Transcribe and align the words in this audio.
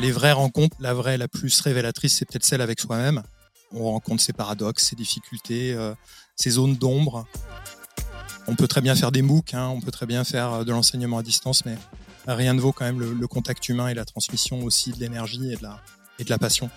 Les 0.00 0.10
vraies 0.10 0.32
rencontres, 0.32 0.76
la 0.80 0.94
vraie, 0.94 1.18
la 1.18 1.28
plus 1.28 1.60
révélatrice, 1.60 2.16
c'est 2.16 2.24
peut-être 2.24 2.44
celle 2.44 2.62
avec 2.62 2.80
soi-même. 2.80 3.22
On 3.72 3.92
rencontre 3.92 4.22
ses 4.22 4.32
paradoxes, 4.32 4.84
ses 4.84 4.96
difficultés, 4.96 5.74
euh, 5.74 5.94
ses 6.34 6.50
zones 6.50 6.76
d'ombre. 6.76 7.26
On 8.46 8.54
peut 8.54 8.68
très 8.68 8.80
bien 8.80 8.96
faire 8.96 9.12
des 9.12 9.22
MOOC, 9.22 9.54
hein, 9.54 9.68
on 9.68 9.80
peut 9.80 9.90
très 9.90 10.06
bien 10.06 10.24
faire 10.24 10.52
euh, 10.52 10.64
de 10.64 10.72
l'enseignement 10.72 11.18
à 11.18 11.22
distance, 11.22 11.64
mais 11.66 11.76
rien 12.26 12.54
ne 12.54 12.60
vaut 12.60 12.72
quand 12.72 12.86
même 12.86 13.00
le, 13.00 13.26
contact 13.28 13.68
humain 13.68 13.88
et 13.88 13.94
la 13.94 14.04
transmission 14.04 14.62
aussi 14.64 14.92
de 14.92 14.98
l'énergie 14.98 15.52
et, 15.52 15.56
de 15.56 15.62
la, 15.62 15.80
et 16.18 16.24
de 16.24 16.30
la 16.30 16.38
passion. 16.38 16.70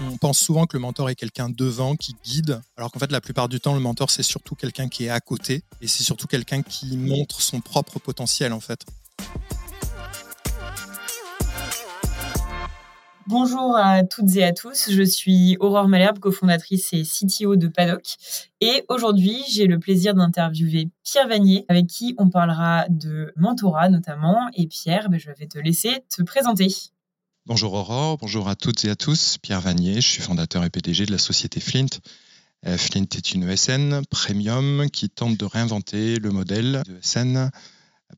On 0.00 0.16
pense 0.16 0.38
souvent 0.38 0.66
que 0.66 0.76
le 0.76 0.80
mentor 0.80 1.10
est 1.10 1.14
quelqu'un 1.14 1.48
devant 1.48 1.94
qui 1.94 2.16
guide, 2.24 2.60
alors 2.76 2.90
qu'en 2.90 2.98
fait 2.98 3.12
la 3.12 3.20
plupart 3.20 3.48
du 3.48 3.60
temps 3.60 3.74
le 3.74 3.80
mentor 3.80 4.10
c'est 4.10 4.24
surtout 4.24 4.56
quelqu'un 4.56 4.88
qui 4.88 5.04
est 5.04 5.08
à 5.08 5.20
côté 5.20 5.62
et 5.80 5.86
c'est 5.86 6.02
surtout 6.02 6.26
quelqu'un 6.26 6.62
qui 6.62 6.96
montre 6.96 7.40
son 7.40 7.60
propre 7.60 8.00
potentiel 8.00 8.52
en 8.52 8.60
fait. 8.60 8.84
Bonjour 13.26 13.74
à 13.74 14.04
toutes 14.04 14.36
et 14.36 14.44
à 14.44 14.52
tous, 14.52 14.90
je 14.90 15.02
suis 15.02 15.56
Aurore 15.58 15.88
Malherbe, 15.88 16.18
cofondatrice 16.18 16.92
et 16.92 17.04
CTO 17.04 17.56
de 17.56 17.68
Paddock. 17.68 18.04
Et 18.60 18.84
aujourd'hui, 18.88 19.42
j'ai 19.48 19.66
le 19.66 19.78
plaisir 19.78 20.12
d'interviewer 20.12 20.90
Pierre 21.04 21.26
Vanier, 21.26 21.64
avec 21.68 21.86
qui 21.86 22.14
on 22.18 22.28
parlera 22.28 22.84
de 22.90 23.32
mentorat 23.36 23.88
notamment. 23.88 24.50
Et 24.52 24.66
Pierre, 24.66 25.08
ben, 25.08 25.18
je 25.18 25.30
vais 25.30 25.46
te 25.46 25.58
laisser 25.58 26.04
te 26.14 26.22
présenter. 26.22 26.68
Bonjour 27.46 27.72
Aurore, 27.72 28.18
bonjour 28.18 28.46
à 28.46 28.56
toutes 28.56 28.84
et 28.84 28.90
à 28.90 28.96
tous. 28.96 29.38
Pierre 29.38 29.62
Vanier, 29.62 30.02
je 30.02 30.08
suis 30.08 30.22
fondateur 30.22 30.62
et 30.62 30.68
PDG 30.68 31.06
de 31.06 31.12
la 31.12 31.18
société 31.18 31.60
Flint. 31.60 31.86
Euh, 32.66 32.76
Flint 32.76 33.06
est 33.16 33.32
une 33.32 33.48
ESN 33.48 34.02
premium 34.10 34.90
qui 34.90 35.08
tente 35.08 35.38
de 35.38 35.44
réinventer 35.46 36.16
le 36.16 36.30
modèle 36.30 36.82
de 36.86 36.98
ESN 36.98 37.50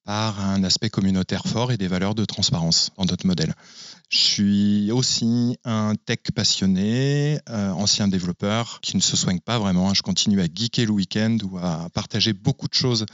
par 0.05 0.41
un 0.41 0.63
aspect 0.65 0.91
communautaire 0.91 1.47
fort 1.47 1.73
et 1.73 1.77
des 1.77 1.89
valeurs 1.89 2.15
de 2.15 2.25
transparence 2.25 2.91
dans 2.97 3.05
notre 3.05 3.27
modèle. 3.27 3.55
Je 4.09 4.19
suis 4.19 4.93
aussi 4.93 5.59
un 5.65 5.95
tech 5.97 6.19
passionné, 6.33 7.41
euh, 7.51 7.71
ancien 7.71 8.07
développeur 8.07 8.79
qui 8.81 8.97
ne 8.97 9.03
se 9.03 9.17
soigne 9.17 9.41
pas 9.41 9.59
vraiment. 9.59 9.95
Je 9.95 10.03
continue 10.03 10.41
à 10.41 10.45
geeker 10.45 10.87
le 10.87 10.93
week-end 10.93 11.39
ou 11.43 11.59
à 11.59 11.89
partager 11.93 12.33
beaucoup 12.33 12.69
de 12.69 12.75
choses 12.75 13.05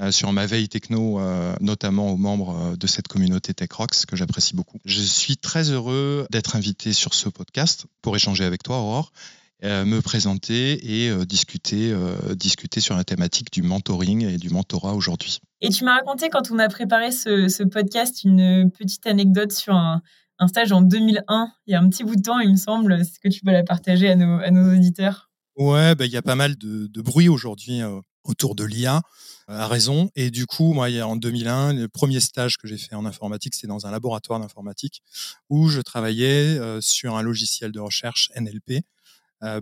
euh, 0.00 0.10
sur 0.10 0.32
ma 0.32 0.46
veille 0.46 0.68
techno, 0.68 1.20
euh, 1.20 1.54
notamment 1.60 2.10
aux 2.10 2.16
membres 2.16 2.76
de 2.78 2.86
cette 2.86 3.08
communauté 3.08 3.52
Tech 3.52 3.68
que 4.06 4.16
j'apprécie 4.16 4.56
beaucoup. 4.56 4.78
Je 4.86 5.02
suis 5.02 5.36
très 5.36 5.70
heureux 5.70 6.26
d'être 6.30 6.56
invité 6.56 6.94
sur 6.94 7.12
ce 7.12 7.28
podcast 7.28 7.84
pour 8.00 8.16
échanger 8.16 8.44
avec 8.44 8.62
toi, 8.62 8.78
Aurore, 8.78 9.12
me 9.62 10.00
présenter 10.00 11.04
et 11.04 11.26
discuter, 11.26 11.94
discuter 12.36 12.80
sur 12.80 12.96
la 12.96 13.04
thématique 13.04 13.52
du 13.52 13.62
mentoring 13.62 14.26
et 14.26 14.38
du 14.38 14.50
mentorat 14.50 14.94
aujourd'hui. 14.94 15.40
Et 15.60 15.70
tu 15.70 15.84
m'as 15.84 15.96
raconté 15.96 16.28
quand 16.30 16.50
on 16.50 16.58
a 16.58 16.68
préparé 16.68 17.10
ce, 17.10 17.48
ce, 17.48 17.64
podcast 17.64 18.22
une 18.24 18.70
petite 18.70 19.06
anecdote 19.06 19.52
sur 19.52 19.74
un, 19.74 20.02
un 20.38 20.46
stage 20.46 20.72
en 20.72 20.82
2001, 20.82 21.52
il 21.66 21.72
y 21.72 21.74
a 21.74 21.80
un 21.80 21.88
petit 21.88 22.04
bout 22.04 22.16
de 22.16 22.22
temps, 22.22 22.38
il 22.38 22.50
me 22.50 22.56
semble. 22.56 22.92
Est-ce 22.92 23.18
que 23.18 23.28
tu 23.28 23.40
peux 23.40 23.50
la 23.50 23.64
partager 23.64 24.08
à 24.08 24.16
nos, 24.16 24.38
à 24.38 24.50
nos 24.50 24.72
auditeurs? 24.74 25.30
Ouais, 25.56 25.94
bah, 25.96 26.06
il 26.06 26.12
y 26.12 26.16
a 26.16 26.22
pas 26.22 26.36
mal 26.36 26.56
de, 26.56 26.86
de 26.86 27.02
bruit 27.02 27.28
aujourd'hui 27.28 27.82
euh, 27.82 28.00
autour 28.22 28.54
de 28.54 28.62
l'IA, 28.62 29.02
à 29.48 29.66
raison. 29.66 30.10
Et 30.14 30.30
du 30.30 30.46
coup, 30.46 30.72
moi, 30.72 30.88
en 31.02 31.16
2001, 31.16 31.72
le 31.72 31.88
premier 31.88 32.20
stage 32.20 32.56
que 32.58 32.68
j'ai 32.68 32.78
fait 32.78 32.94
en 32.94 33.04
informatique, 33.04 33.54
c'était 33.54 33.66
dans 33.66 33.86
un 33.86 33.90
laboratoire 33.90 34.38
d'informatique 34.38 35.02
où 35.50 35.68
je 35.68 35.80
travaillais 35.80 36.58
euh, 36.58 36.80
sur 36.80 37.16
un 37.16 37.22
logiciel 37.22 37.72
de 37.72 37.80
recherche 37.80 38.30
NLP 38.36 38.70
euh, 38.70 38.80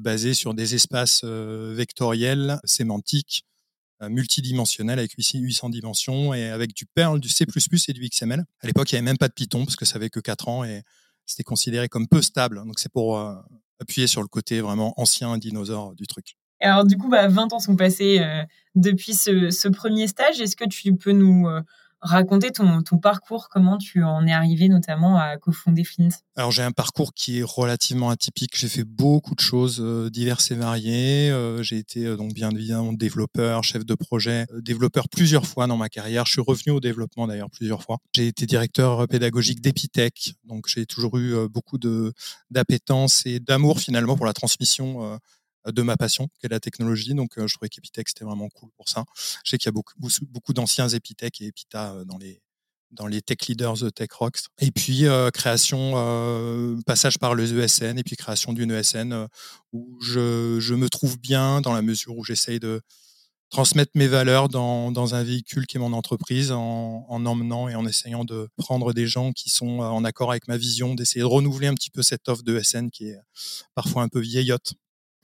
basé 0.01 0.35
sur 0.35 0.55
des 0.55 0.75
espaces 0.75 1.25
vectoriels, 1.25 2.59
sémantiques, 2.65 3.45
euh, 4.03 4.11
multidimensionnel 4.11 4.99
avec 4.99 5.13
800 5.17 5.71
dimensions 5.71 6.35
et 6.35 6.51
avec 6.51 6.75
du 6.75 6.85
Perl, 6.85 7.19
du 7.19 7.31
C++ 7.31 7.47
et 7.89 7.93
du 7.95 8.07
XML. 8.07 8.45
À 8.61 8.67
l'époque, 8.67 8.93
il 8.93 8.95
n'y 8.95 8.99
avait 8.99 9.07
même 9.07 9.17
pas 9.17 9.29
de 9.29 9.33
Python 9.33 9.65
parce 9.65 9.77
que 9.77 9.87
ça 9.87 9.97
avait 9.97 10.11
que 10.11 10.21
4 10.21 10.49
ans 10.49 10.65
et 10.65 10.83
c'était 11.25 11.45
considéré 11.45 11.89
comme 11.89 12.07
peu 12.07 12.21
stable. 12.21 12.63
Donc 12.67 12.79
c'est 12.79 12.93
pour 12.93 13.17
euh, 13.17 13.35
appuyer 13.81 14.07
sur 14.07 14.21
le 14.21 14.29
côté 14.29 14.61
vraiment 14.61 14.93
ancien 15.01 15.39
dinosaure 15.39 15.95
du 15.95 16.07
truc. 16.07 16.36
Alors 16.61 16.85
du 16.85 16.98
coup, 16.98 17.09
bah, 17.09 17.29
20 17.29 17.55
ans 17.55 17.59
sont 17.59 17.75
passés 17.75 18.19
euh, 18.20 18.45
depuis 18.75 19.15
ce, 19.15 19.69
premier 19.69 20.09
stage. 20.09 20.42
Est-ce 20.42 20.57
que 20.57 20.69
tu 20.69 20.95
peux 20.95 21.13
nous 21.13 21.48
raconter 22.01 22.51
ton, 22.51 22.83
parcours, 23.01 23.48
comment 23.48 23.79
tu 23.79 24.02
en 24.02 24.27
es 24.27 24.33
arrivé 24.33 24.68
notamment 24.68 25.18
à 25.18 25.36
cofonder 25.36 25.84
Flint? 25.84 26.08
Alors 26.36 26.51
j'ai 26.51 26.62
un 26.62 26.73
parcours 26.73 27.14
qui 27.14 27.40
est 27.40 27.42
relativement 27.42 28.11
atypique. 28.11 28.57
J'ai 28.57 28.68
fait 28.68 28.84
beaucoup 28.84 29.34
de 29.34 29.40
choses 29.40 29.79
euh, 29.80 30.11
diverses 30.11 30.51
et 30.51 30.55
variées. 30.55 31.30
Euh, 31.30 31.62
j'ai 31.62 31.79
été 31.79 32.06
euh, 32.06 32.17
donc 32.17 32.35
bien 32.35 32.51
évidemment 32.51 32.92
développeur, 32.92 33.64
chef 33.64 33.85
de 33.85 33.95
projet, 33.95 34.46
développeur 34.61 35.08
plusieurs 35.08 35.46
fois 35.46 35.67
dans 35.67 35.77
ma 35.77 35.89
carrière. 35.89 36.27
Je 36.27 36.33
suis 36.33 36.42
revenu 36.42 36.73
au 36.73 36.80
développement 36.80 37.27
d'ailleurs 37.27 37.51
plusieurs 37.51 37.83
fois. 37.83 37.98
J'ai 38.14 38.29
été 38.29 38.46
directeur 38.46 39.08
pédagogique 39.08 39.61
d'Epitech, 39.61 40.35
donc 40.45 40.67
j'ai 40.68 40.86
toujours 40.86 41.17
eu 41.18 41.48
beaucoup 41.48 41.79
de 41.79 42.12
d'appétence 42.51 43.24
et 43.27 43.40
d'amour 43.40 43.80
finalement 43.80 44.17
pour 44.17 44.27
la 44.27 44.33
transmission 44.33 45.18
de 45.73 45.83
ma 45.83 45.97
passion, 45.97 46.29
qui 46.39 46.47
est 46.47 46.49
la 46.49 46.61
technologie. 46.61 47.15
Donc, 47.15 47.39
euh, 47.39 47.47
je 47.47 47.55
trouvais 47.55 47.69
qu'Epitech, 47.69 48.09
c'était 48.09 48.25
vraiment 48.25 48.49
cool 48.49 48.71
pour 48.77 48.89
ça. 48.89 49.05
Je 49.45 49.51
sais 49.51 49.59
qu'il 49.59 49.67
y 49.67 49.71
a 49.71 49.73
beaucoup, 49.73 49.95
beaucoup 50.29 50.53
d'anciens 50.53 50.89
Epitech 50.89 51.41
et 51.41 51.47
Epita 51.47 51.93
euh, 51.93 52.05
dans 52.05 52.19
les, 52.19 52.43
dans 52.93 53.07
les 53.07 53.21
tech 53.21 53.39
leaders 53.49 53.79
de 53.79 53.91
Tech 53.91 54.09
Rocks. 54.13 54.41
Et 54.61 54.71
puis, 54.71 55.07
euh, 55.07 55.31
création, 55.31 55.93
passage 56.87 57.19
par 57.19 57.35
les 57.35 57.53
ESN 57.53 57.99
et 57.99 58.05
puis 58.05 58.17
création 58.17 58.53
d'une 58.53 58.71
ESN 58.71 59.27
où 59.73 59.99
je, 60.03 60.59
je, 60.61 60.75
me 60.75 60.89
trouve 60.89 61.19
bien 61.19 61.61
dans 61.61 61.73
la 61.73 61.83
mesure 61.83 62.17
où 62.17 62.25
j'essaye 62.25 62.61
de 62.61 62.81
transmettre 63.51 63.93
mes 63.95 64.09
valeurs 64.09 64.48
dans, 64.48 64.91
dans, 64.91 65.15
un 65.15 65.23
véhicule 65.23 65.67
qui 65.67 65.77
est 65.77 65.81
mon 65.81 65.93
entreprise 65.93 66.51
en, 66.51 67.07
en, 67.09 67.27
emmenant 67.27 67.69
et 67.69 67.77
en 67.77 67.87
essayant 67.87 68.25
de 68.25 68.48
prendre 68.57 68.93
des 68.93 69.07
gens 69.07 69.33
qui 69.33 69.51
sont 69.51 69.79
en 69.79 70.05
accord 70.05 70.31
avec 70.31 70.48
ma 70.48 70.57
vision, 70.57 70.95
d'essayer 70.95 71.21
de 71.21 71.27
renouveler 71.27 71.69
un 71.69 71.75
petit 71.75 71.91
peu 71.91 72.03
cette 72.03 72.29
offre 72.29 72.43
de 72.43 72.59
ESN 72.59 72.91
qui 72.91 73.09
est 73.09 73.19
parfois 73.75 74.03
un 74.03 74.09
peu 74.09 74.21
vieillotte. 74.21 74.75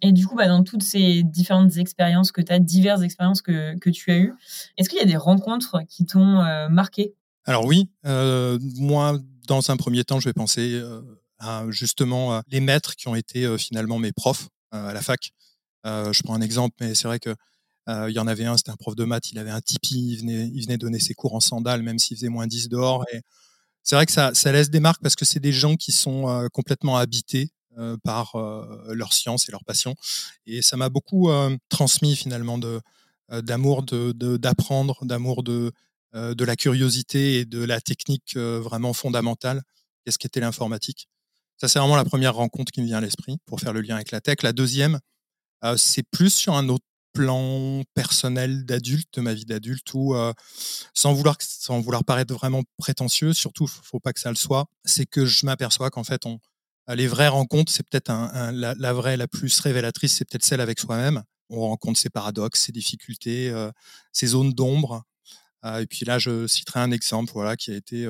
Et 0.03 0.11
du 0.11 0.27
coup, 0.27 0.35
bah, 0.35 0.49
dans 0.49 0.65
toutes 0.65 0.83
ces 0.83 1.23
différentes 1.23 1.77
expériences 1.77 2.33
que 2.33 2.43
tu 2.43 2.53
as, 2.53 2.59
diverses 2.59 3.03
expériences 3.03 3.41
que, 3.41 3.89
tu 3.91 4.11
as 4.11 4.19
eues, 4.19 4.35
est-ce 4.77 4.89
qu'il 4.89 4.99
y 4.99 5.03
a 5.03 5.07
des 5.07 5.17
rencontres 5.17 5.79
qui 5.89 6.05
t'ont 6.05 6.41
euh, 6.41 6.69
marqué? 6.69 7.15
Alors 7.45 7.65
oui, 7.65 7.89
euh, 8.05 8.59
moi, 8.77 9.19
dans 9.47 9.71
un 9.71 9.77
premier 9.77 10.03
temps, 10.03 10.19
je 10.19 10.29
vais 10.29 10.33
penser 10.33 10.73
euh, 10.75 11.01
à 11.39 11.65
justement 11.71 12.43
les 12.49 12.61
maîtres 12.61 12.97
qui 12.97 13.07
ont 13.09 13.15
été 13.15 13.57
finalement 13.59 13.99
mes 13.99 14.13
profs 14.13 14.49
à 14.73 14.93
la 14.93 15.03
fac. 15.03 15.33
je 15.85 16.23
prends 16.23 16.35
un 16.35 16.41
exemple, 16.41 16.75
mais 16.81 16.95
c'est 16.95 17.07
vrai 17.07 17.19
que 17.19 17.35
il 17.89 18.13
y 18.13 18.19
en 18.21 18.29
avait 18.29 18.45
un, 18.45 18.57
c'était 18.57 18.71
un 18.71 18.77
prof 18.77 18.95
de 18.95 19.05
maths, 19.05 19.33
il 19.33 19.39
avait 19.39 19.51
un 19.51 19.61
tipi, 19.61 20.13
il 20.13 20.19
venait, 20.21 20.49
il 20.55 20.63
venait 20.63 20.79
donner 20.79 21.01
ses 21.01 21.15
cours 21.15 21.35
en 21.35 21.41
sandales, 21.41 21.83
même 21.83 21.99
s'il 21.99 22.17
faisait 22.17 22.29
moins 22.29 22.47
10 22.47 22.69
dehors. 22.69 23.05
C'est 23.83 23.97
vrai 23.97 24.07
que 24.07 24.13
ça 24.13 24.53
laisse 24.53 24.71
des 24.71 24.79
marques 24.79 25.03
parce 25.03 25.17
que 25.17 25.25
c'est 25.25 25.41
des 25.41 25.53
gens 25.53 25.75
qui 25.75 25.91
sont 25.91 26.49
complètement 26.53 26.97
habités 26.97 27.51
euh, 27.79 27.97
par 28.05 28.37
euh, 28.37 28.93
leur 28.93 29.15
science 29.15 29.49
et 29.49 29.53
leur 29.53 29.65
passion. 29.65 29.95
Et 30.45 30.61
ça 30.61 30.77
m'a 30.77 30.91
beaucoup 30.91 31.31
euh, 31.31 31.57
transmis 31.71 32.15
finalement 32.17 32.59
d'amour 33.31 33.83
d'apprendre, 33.83 35.05
d'amour 35.07 35.43
de 35.43 35.73
de 36.15 36.45
la 36.45 36.57
curiosité 36.57 37.39
et 37.39 37.45
de 37.47 37.65
la 37.65 37.81
technique 37.81 38.37
vraiment 38.37 38.93
fondamentale. 38.93 39.63
Qu'est-ce 40.05 40.19
qu'était 40.19 40.41
l'informatique 40.41 41.09
Ça, 41.57 41.69
c'est 41.69 41.79
vraiment 41.79 41.97
la 41.97 42.05
première 42.05 42.35
rencontre 42.35 42.71
qui 42.71 42.83
me 42.83 42.87
vient 42.87 42.99
à 42.99 43.01
l'esprit 43.01 43.39
pour 43.47 43.61
faire 43.61 43.73
le 43.73 43.81
lien 43.81 43.95
avec 43.95 44.11
la 44.11 44.21
tech. 44.21 44.43
La 44.43 44.53
deuxième, 44.53 45.01
c'est 45.79 46.03
plus 46.03 46.29
sur 46.29 46.53
un 46.53 46.69
autre 46.69 46.85
plan 47.15 47.83
personnel 47.95 48.67
d'adulte, 48.67 49.09
de 49.15 49.23
ma 49.23 49.33
vie 49.33 49.47
d'adulte, 49.47 49.95
où, 49.95 50.15
sans, 50.93 51.15
vouloir, 51.15 51.37
sans 51.41 51.81
vouloir 51.81 52.05
paraître 52.05 52.35
vraiment 52.35 52.63
prétentieux, 52.77 53.33
surtout, 53.33 53.67
faut 53.67 53.99
pas 53.99 54.13
que 54.13 54.21
ça 54.21 54.29
le 54.29 54.37
soit, 54.37 54.67
c'est 54.85 55.07
que 55.07 55.25
je 55.25 55.47
m'aperçois 55.47 55.89
qu'en 55.89 56.05
fait, 56.05 56.27
on, 56.27 56.41
les 56.89 57.07
vraies 57.07 57.29
rencontres, 57.29 57.71
c'est 57.71 57.87
peut-être 57.89 58.11
la, 58.53 58.93
vraie, 58.93 59.17
la 59.17 59.29
plus 59.29 59.59
révélatrice, 59.61 60.17
c'est 60.17 60.29
peut-être 60.29 60.45
celle 60.45 60.61
avec 60.61 60.79
soi-même. 60.79 61.23
On 61.49 61.61
rencontre 61.61 61.99
ses 61.99 62.11
paradoxes, 62.11 62.63
ses 62.63 62.73
difficultés, 62.73 63.51
euh, 63.51 63.71
ses 64.13 64.29
zones 64.29 64.53
d'ombre. 64.53 65.05
Euh, 65.65 65.81
et 65.81 65.87
puis 65.87 66.05
là, 66.05 66.19
je 66.19 66.47
citerai 66.47 66.81
un 66.81 66.91
exemple, 66.91 67.33
voilà, 67.33 67.57
qui 67.57 67.71
a 67.71 67.77
été, 67.77 68.09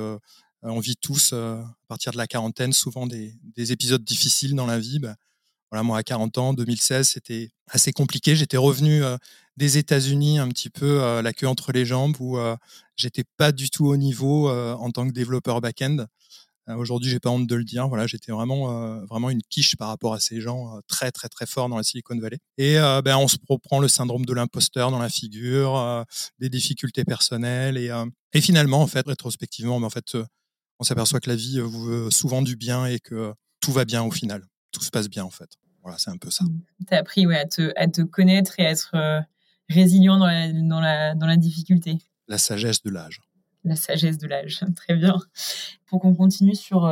on 0.63 0.81
vit 0.81 0.97
tous 0.97 1.33
à 1.33 1.65
partir 1.89 2.13
de 2.13 2.17
la 2.17 2.27
quarantaine, 2.27 2.73
souvent 2.73 3.07
des, 3.07 3.37
épisodes 3.73 4.05
difficiles 4.05 4.55
dans 4.55 4.67
la 4.67 4.79
vie. 4.79 5.01
Bah, 5.01 5.17
voilà, 5.71 5.83
moi, 5.83 5.99
à 5.99 6.03
40 6.03 6.39
ans, 6.39 6.55
2016, 6.55 7.09
c'était 7.09 7.51
assez 7.67 7.93
compliqué. 7.93 8.37
J'étais 8.37 8.59
revenu 8.59 9.03
des 9.57 9.79
États-Unis 9.79 10.39
un 10.39 10.49
petit 10.49 10.71
peu 10.71 11.21
la 11.21 11.33
queue 11.33 11.49
entre 11.49 11.73
les 11.73 11.85
jambes, 11.85 12.17
où 12.21 12.39
j'étais 12.97 13.25
pas 13.37 13.53
du 13.53 13.71
tout 13.71 13.87
au 13.87 13.97
niveau 13.97 14.49
en 14.51 14.91
tant 14.91 15.07
que 15.07 15.13
développeur 15.13 15.61
back-end. 15.61 16.07
Euh, 16.69 16.77
aujourd'hui, 16.77 17.11
j'ai 17.11 17.21
pas 17.21 17.31
honte 17.31 17.47
de 17.47 17.55
le 17.55 17.65
dire. 17.65 17.89
Voilà, 17.89 18.07
j'étais 18.07 18.33
vraiment, 18.33 18.71
euh, 18.71 19.05
vraiment 19.07 19.31
une 19.31 19.43
quiche 19.43 19.77
par 19.77 19.89
rapport 19.89 20.15
à 20.15 20.21
ces 20.21 20.41
gens 20.41 20.77
euh, 20.77 20.81
très, 20.87 21.11
très, 21.11 21.29
très 21.29 21.47
forts 21.47 21.69
dans 21.69 21.77
la 21.77 21.83
Silicon 21.83 22.19
Valley. 22.19 22.39
Et 22.59 22.77
ben, 23.05 23.17
on 23.17 23.29
se 23.29 23.37
prend 23.63 23.81
le 23.81 23.89
syndrome 23.89 24.25
de 24.25 24.33
l'imposteur 24.33 24.91
dans 24.91 24.99
la 24.99 25.09
figure, 25.09 26.05
des 26.39 26.49
difficultés 26.49 27.05
personnelles, 27.05 27.77
et, 27.77 27.91
et 28.33 28.41
finalement, 28.41 28.83
en 28.83 28.87
fait, 28.87 29.07
rétrospectivement, 29.07 29.79
mais 29.79 29.83
ben, 29.83 29.87
en 29.87 29.91
fait, 29.91 30.17
on 30.79 30.85
s'aperçoit 30.85 31.21
que 31.21 31.31
la 31.31 31.37
vie 31.37 31.61
vous 31.61 31.85
veut 31.85 32.11
souvent 32.11 32.43
du 32.43 32.57
bien 32.57 32.87
et 32.87 32.99
que 32.99 33.33
tout 33.61 33.73
va 33.73 33.85
bien 33.85 34.03
au 34.03 34.11
final. 34.11 34.45
Tout 34.71 34.83
se 34.83 34.91
passe 34.91 35.09
bien, 35.09 35.25
en 35.25 35.31
fait. 35.31 35.51
Voilà, 35.83 35.99
c'est 35.99 36.11
un 36.11 36.17
peu 36.17 36.31
ça. 36.31 36.45
Mmh. 36.45 36.63
Tu 36.89 36.95
as 36.95 36.99
appris 36.99 37.27
ouais, 37.27 37.39
à, 37.39 37.47
te, 37.47 37.73
à 37.77 37.89
te 37.89 38.03
connaître 38.03 38.59
et 38.59 38.67
à 38.67 38.71
être 38.71 39.25
résilient 39.69 40.19
dans 40.19 40.27
la, 40.27 40.53
dans 40.53 40.81
la, 40.81 41.15
dans 41.15 41.27
la 41.27 41.37
difficulté. 41.37 41.99
La 42.29 42.39
sagesse 42.39 42.83
de 42.83 42.91
l'âge. 42.91 43.21
La 43.65 43.77
sagesse 43.77 44.19
de 44.19 44.27
l'âge, 44.27 44.61
très 44.77 44.95
bien. 44.95 45.17
Pour 45.87 46.01
qu'on 46.01 46.15
continue 46.15 46.55
sur, 46.55 46.91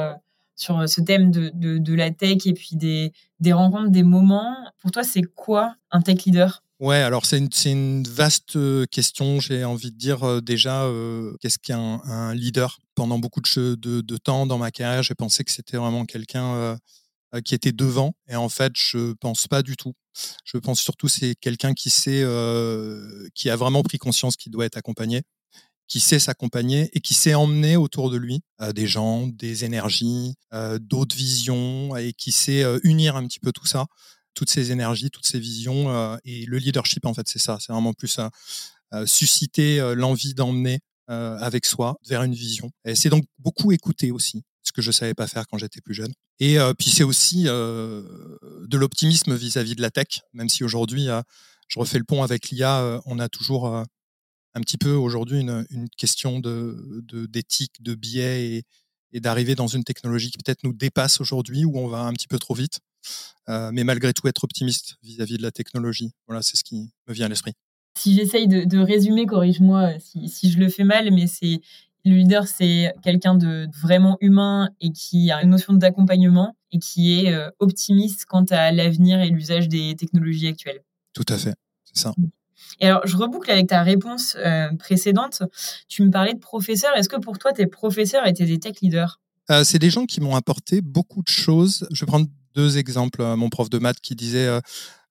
sur 0.54 0.88
ce 0.88 1.00
thème 1.00 1.30
de, 1.30 1.50
de, 1.54 1.94
la 1.94 2.10
tech 2.10 2.46
et 2.46 2.52
puis 2.52 2.76
des, 2.76 3.12
des 3.40 3.52
rencontres, 3.52 3.90
des 3.90 4.02
moments, 4.02 4.56
pour 4.78 4.90
toi, 4.90 5.02
c'est 5.02 5.22
quoi 5.22 5.74
un 5.90 6.00
tech 6.00 6.24
leader? 6.24 6.62
Ouais, 6.78 6.96
alors 6.96 7.26
c'est 7.26 7.38
une, 7.38 7.50
une, 7.66 8.04
vaste 8.04 8.58
question. 8.90 9.40
J'ai 9.40 9.64
envie 9.64 9.90
de 9.90 9.96
dire 9.96 10.42
déjà, 10.42 10.88
qu'est-ce 11.40 11.58
qu'un 11.58 12.00
un 12.04 12.34
leader? 12.34 12.78
Pendant 12.94 13.18
beaucoup 13.18 13.40
de, 13.40 13.74
de, 13.74 14.00
de, 14.02 14.16
temps 14.18 14.46
dans 14.46 14.58
ma 14.58 14.70
carrière, 14.70 15.02
j'ai 15.02 15.14
pensé 15.14 15.42
que 15.42 15.50
c'était 15.50 15.78
vraiment 15.78 16.04
quelqu'un 16.04 16.76
euh, 17.32 17.40
qui 17.40 17.54
était 17.54 17.70
devant. 17.70 18.12
Et 18.28 18.34
en 18.34 18.48
fait, 18.48 18.72
je 18.74 19.12
pense 19.12 19.46
pas 19.46 19.62
du 19.62 19.76
tout. 19.76 19.94
Je 20.44 20.58
pense 20.58 20.80
surtout 20.80 21.06
c'est 21.06 21.36
quelqu'un 21.36 21.74
qui 21.74 21.88
sait, 21.88 22.22
euh, 22.24 23.28
qui 23.36 23.50
a 23.50 23.54
vraiment 23.54 23.84
pris 23.84 23.98
conscience 23.98 24.36
qu'il 24.36 24.50
doit 24.50 24.66
être 24.66 24.76
accompagné, 24.76 25.22
qui 25.90 26.00
sait 26.00 26.18
s'accompagner 26.18 26.88
et 26.94 27.00
qui 27.00 27.12
sait 27.12 27.34
emmener 27.34 27.76
autour 27.76 28.10
de 28.10 28.16
lui 28.16 28.40
euh, 28.62 28.72
des 28.72 28.86
gens, 28.86 29.26
des 29.26 29.66
énergies, 29.66 30.36
d'autres 30.80 31.14
visions 31.14 31.94
et 31.96 32.14
qui 32.14 32.32
sait 32.32 32.64
unir 32.82 33.16
un 33.16 33.26
petit 33.26 33.40
peu 33.40 33.52
tout 33.52 33.66
ça, 33.66 33.86
toutes 34.32 34.48
ces 34.48 34.72
énergies, 34.72 35.10
toutes 35.10 35.26
ces 35.26 35.38
visions. 35.38 36.18
et 36.24 36.46
le 36.46 36.58
leadership, 36.58 37.04
en 37.04 37.14
fait, 37.14 37.28
c'est 37.28 37.38
ça. 37.38 37.58
C'est 37.60 37.72
vraiment 37.72 37.92
plus 37.92 38.18
susciter 39.04 39.94
l'envie 39.94 40.34
d'emmener 40.34 40.80
avec 41.06 41.66
soi 41.66 41.96
vers 42.08 42.22
une 42.22 42.34
vision. 42.34 42.70
Et 42.84 42.96
c'est 42.96 43.10
donc 43.10 43.24
beaucoup 43.38 43.70
écouter 43.70 44.10
aussi 44.10 44.42
ce 44.62 44.72
que 44.72 44.82
je 44.82 44.90
savais 44.90 45.14
pas 45.14 45.26
faire 45.26 45.46
quand 45.46 45.58
j'étais 45.58 45.80
plus 45.80 45.94
jeune. 45.94 46.12
Et 46.38 46.58
euh, 46.58 46.72
puis 46.74 46.90
c'est 46.90 47.02
aussi 47.02 47.44
euh, 47.46 48.02
de 48.66 48.78
l'optimisme 48.78 49.34
vis-à-vis 49.34 49.74
de 49.74 49.82
la 49.82 49.90
tech, 49.90 50.22
même 50.32 50.48
si 50.48 50.64
aujourd'hui, 50.64 51.08
euh, 51.08 51.20
je 51.68 51.78
refais 51.78 51.98
le 51.98 52.04
pont 52.04 52.22
avec 52.22 52.50
l'IA, 52.50 53.00
on 53.06 53.18
a 53.18 53.28
toujours 53.28 53.84
un 54.54 54.60
petit 54.60 54.78
peu 54.78 54.92
aujourd'hui 54.92 55.40
une, 55.40 55.66
une, 55.70 55.88
question 55.90 56.40
de 56.40 57.04
d'éthique, 57.26 57.82
de, 57.82 57.94
biais 57.94 58.46
et, 58.46 58.62
et 59.12 59.20
d'arriver 59.20 59.54
dans 59.54 59.66
une 59.66 59.84
technologie 59.84 60.30
qui 60.30 60.38
peut-être 60.38 60.64
nous 60.64 60.72
dépasse 60.72 61.20
aujourd'hui, 61.20 61.64
où 61.64 61.78
on 61.78 61.86
va 61.86 62.00
un 62.00 62.12
petit 62.12 62.28
peu 62.28 62.38
trop 62.38 62.54
vite. 62.54 62.80
mais 63.48 63.84
malgré 63.84 64.12
tout, 64.12 64.26
être 64.28 64.44
optimiste 64.44 64.96
vis-à-vis 65.02 65.38
de 65.38 65.42
la 65.42 65.50
technologie. 65.50 66.12
Voilà, 66.26 66.42
c'est 66.42 66.56
ce 66.56 66.64
qui 66.64 66.90
me 67.08 67.14
vient 67.14 67.26
à 67.26 67.28
l'esprit. 67.28 67.52
Si 67.98 68.14
j'essaye 68.14 68.46
de, 68.48 68.64
de, 68.64 68.78
résumer, 68.78 69.26
corrige-moi 69.26 69.98
si, 69.98 70.28
si, 70.28 70.50
je 70.50 70.58
le 70.58 70.68
fais 70.68 70.84
mal, 70.84 71.10
mais 71.12 71.26
c'est 71.26 71.60
le 72.04 72.16
leader, 72.16 72.46
c'est 72.46 72.94
quelqu'un 73.02 73.34
de 73.34 73.68
vraiment 73.82 74.16
humain 74.20 74.70
et 74.80 74.90
qui 74.90 75.30
a 75.30 75.42
une 75.42 75.50
notion 75.50 75.74
d'accompagnement 75.74 76.56
et 76.72 76.78
qui 76.78 77.18
est 77.18 77.32
euh, 77.32 77.50
optimiste 77.58 78.24
quant 78.26 78.44
à 78.50 78.72
l'avenir 78.72 79.20
et 79.20 79.28
l'usage 79.28 79.68
des 79.68 79.96
technologies 79.96 80.48
actuelles. 80.48 80.82
Tout 81.12 81.26
à 81.28 81.36
fait, 81.36 81.54
c'est 81.84 82.02
ça. 82.02 82.14
Et 82.78 82.86
alors, 82.86 83.06
je 83.06 83.16
reboucle 83.16 83.50
avec 83.50 83.68
ta 83.68 83.82
réponse 83.82 84.36
euh, 84.38 84.68
précédente. 84.78 85.42
Tu 85.88 86.02
me 86.02 86.10
parlais 86.10 86.34
de 86.34 86.38
professeurs. 86.38 86.96
Est-ce 86.96 87.08
que 87.08 87.20
pour 87.20 87.38
toi, 87.38 87.52
tes 87.52 87.66
professeurs 87.66 88.26
étaient 88.26 88.46
des 88.46 88.58
tech 88.58 88.80
leaders? 88.80 89.20
Euh, 89.50 89.64
C'est 89.64 89.78
des 89.78 89.90
gens 89.90 90.06
qui 90.06 90.20
m'ont 90.20 90.36
apporté 90.36 90.80
beaucoup 90.80 91.22
de 91.22 91.28
choses. 91.28 91.86
Je 91.90 92.04
vais 92.04 92.06
prendre 92.06 92.26
deux 92.54 92.78
exemples. 92.78 93.22
Mon 93.36 93.48
prof 93.48 93.70
de 93.70 93.78
maths 93.78 94.00
qui 94.00 94.14
disait 94.14 94.60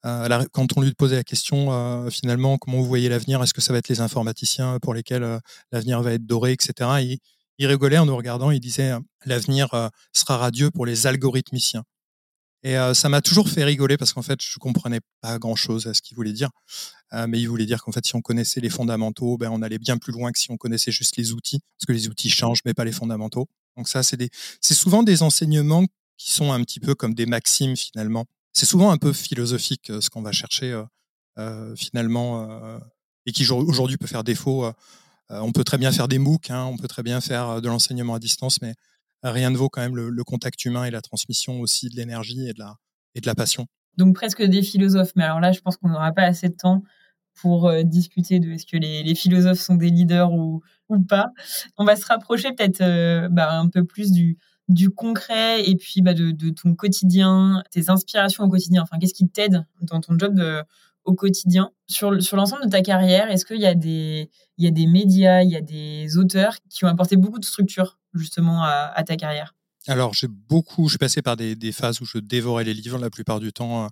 euh, 0.05 0.45
quand 0.51 0.77
on 0.77 0.81
lui 0.81 0.93
posait 0.93 1.17
la 1.17 1.23
question, 1.23 1.71
euh, 1.71 2.09
finalement, 2.09 2.57
comment 2.57 2.77
vous 2.77 2.85
voyez 2.85 3.09
l'avenir? 3.09 3.41
Est-ce 3.43 3.53
que 3.53 3.61
ça 3.61 3.73
va 3.73 3.79
être 3.79 3.89
les 3.89 4.01
informaticiens 4.01 4.79
pour 4.81 4.93
lesquels 4.93 5.23
euh, 5.23 5.39
l'avenir 5.71 6.01
va 6.01 6.13
être 6.13 6.25
doré, 6.25 6.53
etc. 6.53 7.19
il, 7.57 7.67
rigolait 7.67 7.97
en 7.97 8.05
nous 8.05 8.15
regardant, 8.15 8.51
il 8.51 8.61
disait 8.61 8.93
l'avenir 9.25 9.67
sera 10.13 10.37
radieux 10.37 10.71
pour 10.71 10.85
les 10.85 11.07
algorithmiciens. 11.07 11.83
Et 12.63 12.75
ça 12.93 13.07
m'a 13.07 13.21
toujours 13.21 13.47
fait 13.47 13.63
rigoler 13.63 13.95
parce 13.95 14.11
qu'en 14.11 14.21
fait, 14.21 14.41
je 14.41 14.59
comprenais 14.59 14.99
pas 15.21 15.39
grand-chose 15.39 15.87
à 15.87 15.93
ce 15.93 16.01
qu'il 16.01 16.15
voulait 16.15 16.33
dire. 16.33 16.49
mais 17.27 17.39
il 17.39 17.47
voulait 17.47 17.65
dire 17.65 17.81
qu'en 17.81 17.93
fait, 17.93 18.05
si 18.05 18.15
on 18.15 18.21
connaissait 18.21 18.59
les 18.59 18.69
fondamentaux, 18.69 19.37
ben, 19.37 19.49
on 19.49 19.61
allait 19.61 19.79
bien 19.79 19.97
plus 19.97 20.11
loin 20.11 20.31
que 20.33 20.39
si 20.39 20.51
on 20.51 20.57
connaissait 20.57 20.91
juste 20.91 21.15
les 21.15 21.31
outils, 21.31 21.59
parce 21.77 21.85
que 21.87 21.93
les 21.93 22.09
outils 22.09 22.29
changent, 22.29 22.59
mais 22.65 22.73
pas 22.73 22.83
les 22.83 22.91
fondamentaux. 22.91 23.47
Donc 23.77 23.87
ça, 23.87 24.03
c'est 24.03 24.17
des, 24.17 24.29
souvent 24.61 25.03
des 25.03 25.23
enseignements 25.23 25.85
qui 26.17 26.31
sont 26.31 26.51
un 26.51 26.61
petit 26.63 26.81
peu 26.81 26.95
comme 26.95 27.13
des 27.13 27.25
maximes 27.25 27.77
finalement 27.77 28.25
c'est 28.53 28.65
souvent 28.65 28.91
un 28.91 28.97
peu 28.97 29.13
philosophique 29.13 29.91
ce 30.01 30.09
qu'on 30.09 30.21
va 30.21 30.31
chercher 30.31 30.81
finalement 31.75 32.47
et 33.25 33.31
qui 33.31 33.49
aujourd'hui 33.49 33.97
peut 33.97 34.07
faire 34.07 34.23
défaut. 34.23 34.65
on 35.29 35.51
peut 35.51 35.63
très 35.63 35.77
bien 35.77 35.91
faire 35.91 36.07
des 36.07 36.19
MOOC, 36.19 36.49
hein, 36.49 36.65
on 36.65 36.77
peut 36.77 36.87
très 36.87 37.03
bien 37.03 37.21
faire 37.21 37.61
de 37.61 37.67
l'enseignement 37.69 38.15
à 38.15 38.19
distance, 38.19 38.61
mais 38.61 38.73
rien 39.23 39.49
ne 39.49 39.57
vaut 39.57 39.69
quand 39.69 39.81
même 39.81 39.95
le, 39.95 40.23
contact 40.23 40.63
humain 40.65 40.85
et 40.85 40.91
la 40.91 41.01
transmission 41.01 41.59
aussi 41.59 41.89
de 41.89 41.95
l'énergie 41.95 42.47
et 42.47 42.53
de 42.53 42.59
la 42.59 42.75
et 43.15 43.21
de 43.21 43.27
la 43.27 43.35
passion. 43.35 43.65
Donc 43.97 44.15
presque 44.15 44.43
des 44.43 44.61
philosophes, 44.61 45.11
mais 45.15 45.23
alors 45.23 45.39
là, 45.39 45.51
je 45.51 45.59
pense 45.61 45.77
qu'on 45.77 45.89
n'aura 45.89 46.11
pas 46.11 46.23
assez 46.23 46.49
de 46.49 46.55
temps 46.55 46.83
pour 47.41 47.71
discuter 47.83 48.39
de 48.39 48.51
est-ce 48.51 48.65
que 48.65 48.77
les, 48.77 49.15
philosophes 49.15 49.59
sont 49.59 49.75
des 49.75 49.89
leaders 49.89 50.31
ou, 50.33 50.61
ou 50.89 50.99
pas. 50.99 51.31
On 51.77 51.85
va 51.85 51.95
se 51.95 52.05
rapprocher 52.05 52.51
peut-être 52.53 53.27
bah, 53.29 53.57
un 53.59 53.69
peu 53.69 53.85
plus 53.85 54.11
du, 54.11 54.37
du 54.69 54.91
concret 54.91 55.67
et 55.67 55.75
puis 55.75 56.01
bah, 56.01 56.13
de, 56.13 56.49
ton 56.51 56.75
quotidien, 56.75 57.63
tes 57.71 57.89
inspirations 57.89 58.43
au 58.43 58.49
quotidien. 58.49 58.83
Enfin, 58.83 58.97
qu'est-ce 58.99 59.13
qui 59.13 59.27
t'aide 59.27 59.65
dans 59.81 59.99
ton 59.99 60.17
job 60.17 60.39
au 61.03 61.13
quotidien? 61.13 61.71
Sur, 61.87 62.21
sur 62.21 62.37
l'ensemble 62.37 62.65
de 62.65 62.69
ta 62.69 62.81
carrière, 62.81 63.29
est-ce 63.31 63.45
qu'il 63.45 63.59
y, 63.59 63.65
a 63.65 63.75
des, 63.75 64.29
il 64.57 64.65
y 64.65 64.67
a 64.67 64.71
des 64.71 64.85
médias, 64.85 65.41
il 65.41 65.49
y 65.49 65.57
a 65.57 65.61
des 65.61 66.17
auteurs 66.17 66.55
qui 66.69 66.85
ont 66.85 66.87
apporté 66.87 67.17
beaucoup 67.17 67.39
de 67.39 67.45
structure? 67.45 67.98
Justement 68.13 68.63
à, 68.63 69.03
ta 69.05 69.15
carrière? 69.15 69.55
Alors, 69.87 70.13
j'ai 70.13 70.27
beaucoup, 70.27 70.85
je 70.85 70.91
suis 70.91 70.97
passé 70.97 71.21
par 71.21 71.37
des, 71.37 71.71
phases 71.71 72.01
où 72.01 72.05
je 72.05 72.17
dévorais 72.17 72.63
les 72.63 72.73
livres 72.73 72.97
la 72.97 73.09
plupart 73.09 73.39
du 73.39 73.53
temps. 73.53 73.89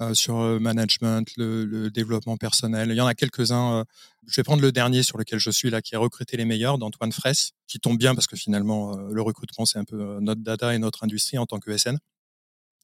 Euh, 0.00 0.14
sur 0.14 0.40
le 0.40 0.60
management, 0.60 1.28
le, 1.36 1.90
développement 1.90 2.36
personnel. 2.36 2.90
Il 2.90 2.94
y 2.94 3.00
en 3.00 3.06
a 3.08 3.14
quelques-uns. 3.14 3.80
Euh, 3.80 3.84
je 4.28 4.36
vais 4.36 4.44
prendre 4.44 4.62
le 4.62 4.70
dernier 4.70 5.02
sur 5.02 5.18
lequel 5.18 5.40
je 5.40 5.50
suis 5.50 5.70
là, 5.70 5.82
qui 5.82 5.96
a 5.96 5.98
recruté 5.98 6.36
les 6.36 6.44
meilleurs, 6.44 6.78
d'Antoine 6.78 7.10
Fraisse, 7.10 7.50
qui 7.66 7.80
tombe 7.80 7.98
bien 7.98 8.14
parce 8.14 8.28
que 8.28 8.36
finalement, 8.36 8.96
euh, 8.96 9.08
le 9.10 9.22
recrutement, 9.22 9.66
c'est 9.66 9.80
un 9.80 9.84
peu 9.84 10.20
notre 10.20 10.40
data 10.40 10.72
et 10.72 10.78
notre 10.78 11.02
industrie 11.02 11.36
en 11.36 11.46
tant 11.46 11.58
que 11.58 11.76
SN. 11.76 11.98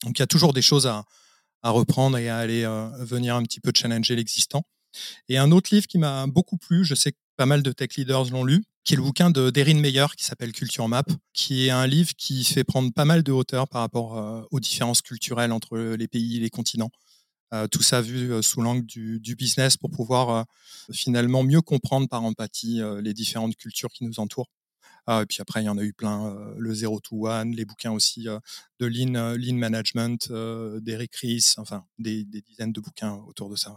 Donc, 0.03 0.19
il 0.19 0.23
y 0.23 0.23
a 0.23 0.27
toujours 0.27 0.53
des 0.53 0.63
choses 0.63 0.89
à, 0.89 1.05
à 1.63 1.71
reprendre 1.71 2.19
et 2.19 2.29
à 2.29 2.39
aller 2.39 2.65
venir 2.99 3.37
un 3.37 3.45
petit 3.45 3.61
peu 3.61 3.71
challenger 3.73 4.17
l'existant. 4.17 4.65
Et 5.29 5.39
un 5.39 5.53
autre 5.53 5.73
livre 5.73 5.87
qui 5.87 5.99
m'a 5.99 6.27
beaucoup 6.27 6.57
plu, 6.57 6.85
je 6.85 6.97
sais 6.97 7.13
que 7.13 7.19
pas 7.37 7.47
mal 7.47 7.63
de 7.63 7.71
tech 7.71 7.95
leaders 7.97 8.25
l'ont 8.31 8.45
lu, 8.45 8.65
qui 8.85 8.95
est 8.95 8.97
le 8.97 9.03
bouquin 9.03 9.31
de 9.31 9.51
d'Erin 9.51 9.81
Meyer 9.81 10.07
qui 10.17 10.25
s'appelle 10.25 10.53
Culture 10.53 10.89
Map, 10.89 11.05
qui 11.33 11.67
est 11.67 11.71
un 11.71 11.87
livre 11.87 12.13
qui 12.17 12.45
fait 12.45 12.65
prendre 12.65 12.93
pas 12.93 13.05
mal 13.05 13.23
de 13.23 13.33
hauteur 13.33 13.69
par 13.69 13.81
rapport 13.81 14.47
aux 14.51 14.61
différences 14.61 15.03
culturelles 15.03 15.53
entre 15.53 15.79
les 15.79 16.09
pays 16.09 16.37
et 16.37 16.41
les 16.41 16.51
continents. 16.51 16.91
Euh, 17.55 17.69
tout 17.69 17.83
ça 17.83 18.01
vu 18.01 18.33
euh, 18.33 18.43
sous 18.43 18.61
l'angle 18.63 18.85
du, 18.85 19.37
business 19.37 19.77
pour 19.77 19.91
pouvoir 19.91 20.31
euh, 20.31 20.43
finalement 20.93 21.45
mieux 21.45 21.61
comprendre 21.61 22.09
par 22.09 22.25
empathie 22.25 22.81
les 23.01 23.15
différentes 23.15 23.57
cultures 23.57 23.91
qui 23.91 24.05
nous 24.05 24.19
entourent. 24.19 24.51
et 25.09 25.27
puis 25.27 25.39
après, 25.41 25.63
il 25.63 25.67
y 25.67 25.69
en 25.69 25.79
a 25.79 25.83
eu 25.83 25.93
plein, 25.93 26.35
le 26.57 26.75
Zero 26.75 27.01
to 27.01 27.29
One, 27.29 27.53
les 27.55 27.65
bouquins 27.65 27.93
aussi 27.93 28.25
de 28.25 28.87
Lean, 28.87 29.35
Lean 29.37 29.55
Management, 29.55 30.33
d'Eric 30.81 31.15
Ries, 31.17 31.55
enfin 31.59 31.85
des, 31.99 32.25
dizaines 32.25 32.73
de 32.73 32.81
bouquins 32.81 33.15
autour 33.27 33.51
de 33.51 33.57
ça. 33.57 33.77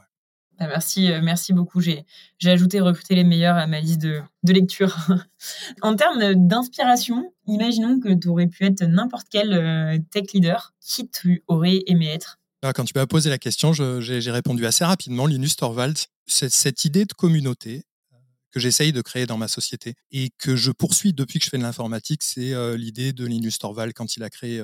Bah, 0.59 0.67
merci, 0.67 1.09
merci 1.21 1.53
beaucoup. 1.53 1.81
J'ai, 1.81 2.05
ajouté 2.45 2.79
recruter 2.79 3.15
les 3.15 3.23
meilleurs 3.23 3.57
à 3.57 3.67
ma 3.67 3.79
liste 3.79 4.01
de, 4.01 4.21
de 4.43 4.53
lecture. 4.53 4.95
en 5.81 5.95
termes 5.95 6.33
d'inspiration, 6.33 7.33
imaginons 7.45 7.99
que 7.99 8.13
tu 8.13 8.27
aurais 8.27 8.47
pu 8.47 8.65
être 8.65 8.83
n'importe 8.83 9.27
quel 9.29 10.03
tech 10.11 10.33
leader. 10.33 10.73
Qui 10.81 11.09
tu 11.09 11.43
aurais 11.47 11.83
aimé 11.87 12.07
être? 12.07 12.39
Quand 12.61 12.85
tu 12.85 12.93
m'as 12.95 13.05
posé 13.05 13.29
la 13.29 13.37
question, 13.37 13.71
j'ai 13.73 14.31
répondu 14.31 14.65
assez 14.65 14.83
rapidement, 14.83 15.27
Linus 15.27 15.55
Torvalds. 15.55 16.07
Cette 16.25 16.85
idée 16.85 17.05
de 17.05 17.13
communauté 17.13 17.83
euh, 18.11 18.17
que 18.51 18.59
j'essaye 18.59 18.91
de 18.91 19.01
créer 19.01 19.25
dans 19.25 19.37
ma 19.37 19.47
société 19.47 19.93
et 20.11 20.31
que 20.37 20.55
je 20.55 20.71
poursuis 20.71 21.13
depuis 21.13 21.39
que 21.39 21.45
je 21.45 21.49
fais 21.49 21.57
de 21.57 21.63
l'informatique, 21.63 22.21
c'est 22.23 22.53
euh, 22.53 22.75
l'idée 22.75 23.13
de 23.13 23.25
Linus 23.25 23.59
Torvalds 23.59 23.93
quand 23.93 24.17
il 24.17 24.23
a 24.23 24.29
créé 24.29 24.61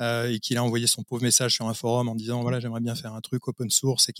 euh, 0.00 0.30
et 0.30 0.38
qu'il 0.40 0.56
a 0.56 0.64
envoyé 0.64 0.86
son 0.86 1.02
pauvre 1.02 1.22
message 1.22 1.54
sur 1.54 1.68
un 1.68 1.74
forum 1.74 2.08
en 2.08 2.14
disant 2.14 2.42
voilà 2.42 2.60
j'aimerais 2.60 2.80
bien 2.80 2.94
faire 2.94 3.14
un 3.14 3.20
truc 3.20 3.46
open 3.48 3.70
source 3.70 4.08
et 4.08 4.12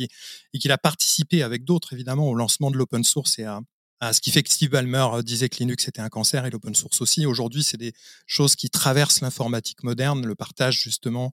qu'il 0.59 0.73
a 0.73 0.79
participé 0.79 1.43
avec 1.43 1.65
d'autres 1.65 1.93
évidemment 1.93 2.29
au 2.29 2.35
lancement 2.35 2.71
de 2.71 2.77
l'open 2.77 3.05
source 3.05 3.39
et 3.39 3.45
à, 3.45 3.61
à, 4.01 4.13
ce 4.13 4.21
qui 4.21 4.31
fait 4.31 4.43
que 4.43 4.51
Steve 4.51 4.71
Ballmer 4.71 5.07
disait 5.23 5.49
que 5.49 5.59
Linux 5.59 5.89
était 5.89 6.01
un 6.01 6.09
cancer 6.09 6.45
et 6.47 6.51
l'open 6.51 6.75
source 6.75 7.01
aussi. 7.01 7.27
Aujourd'hui, 7.27 7.63
c'est 7.63 7.77
des 7.77 7.93
choses 8.27 8.57
qui 8.57 8.71
traversent 8.71 9.21
l'informatique 9.21 9.83
moderne, 9.83 10.27
le 10.27 10.35
partage 10.35 10.81
justement 10.81 11.33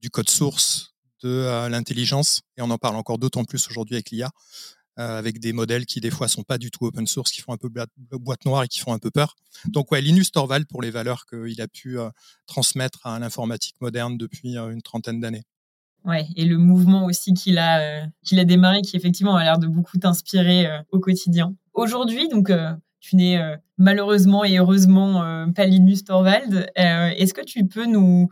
du 0.00 0.10
code 0.10 0.28
source, 0.28 0.96
de 1.22 1.28
euh, 1.28 1.68
l'intelligence, 1.68 2.42
et 2.56 2.62
on 2.62 2.70
en 2.70 2.78
parle 2.78 2.96
encore 2.96 3.18
d'autant 3.18 3.44
plus 3.44 3.66
aujourd'hui 3.68 3.96
avec 3.96 4.10
l'IA, 4.10 4.26
euh, 4.26 4.30
avec 4.96 5.40
des 5.40 5.52
modèles 5.52 5.84
qui 5.86 6.00
des 6.00 6.10
fois 6.10 6.28
sont 6.28 6.42
pas 6.42 6.58
du 6.58 6.70
tout 6.70 6.86
open 6.86 7.06
source, 7.06 7.30
qui 7.30 7.40
font 7.40 7.52
un 7.52 7.58
peu 7.58 7.68
boîte 7.68 8.44
noire 8.44 8.64
et 8.64 8.68
qui 8.68 8.80
font 8.80 8.92
un 8.92 8.98
peu 8.98 9.10
peur. 9.10 9.36
Donc 9.66 9.92
ouais, 9.92 10.00
Linus 10.00 10.32
Torvald 10.32 10.66
pour 10.66 10.82
les 10.82 10.90
valeurs 10.90 11.26
qu'il 11.26 11.60
a 11.60 11.68
pu 11.68 11.98
euh, 11.98 12.08
transmettre 12.46 13.06
à 13.06 13.18
l'informatique 13.18 13.76
moderne 13.80 14.16
depuis 14.16 14.56
une 14.56 14.82
trentaine 14.82 15.20
d'années. 15.20 15.44
Ouais, 16.04 16.26
et 16.36 16.44
le 16.44 16.56
mouvement 16.56 17.04
aussi 17.06 17.34
qu'il 17.34 17.58
a, 17.58 18.06
démarré, 18.44 18.80
qui 18.82 18.96
effectivement 18.96 19.36
a 19.36 19.42
l'air 19.42 19.58
de 19.58 19.66
beaucoup 19.66 19.98
t'inspirer 19.98 20.68
au 20.92 21.00
quotidien. 21.00 21.56
Aujourd'hui, 21.74 22.28
donc, 22.28 22.52
tu 23.00 23.16
n'es 23.16 23.40
malheureusement 23.76 24.44
et 24.44 24.58
heureusement 24.58 25.46
pas 25.54 25.66
Linus 25.66 26.04
Torvald. 26.04 26.70
Est-ce 26.76 27.34
que 27.34 27.44
tu 27.44 27.66
peux 27.66 27.86
nous, 27.86 28.28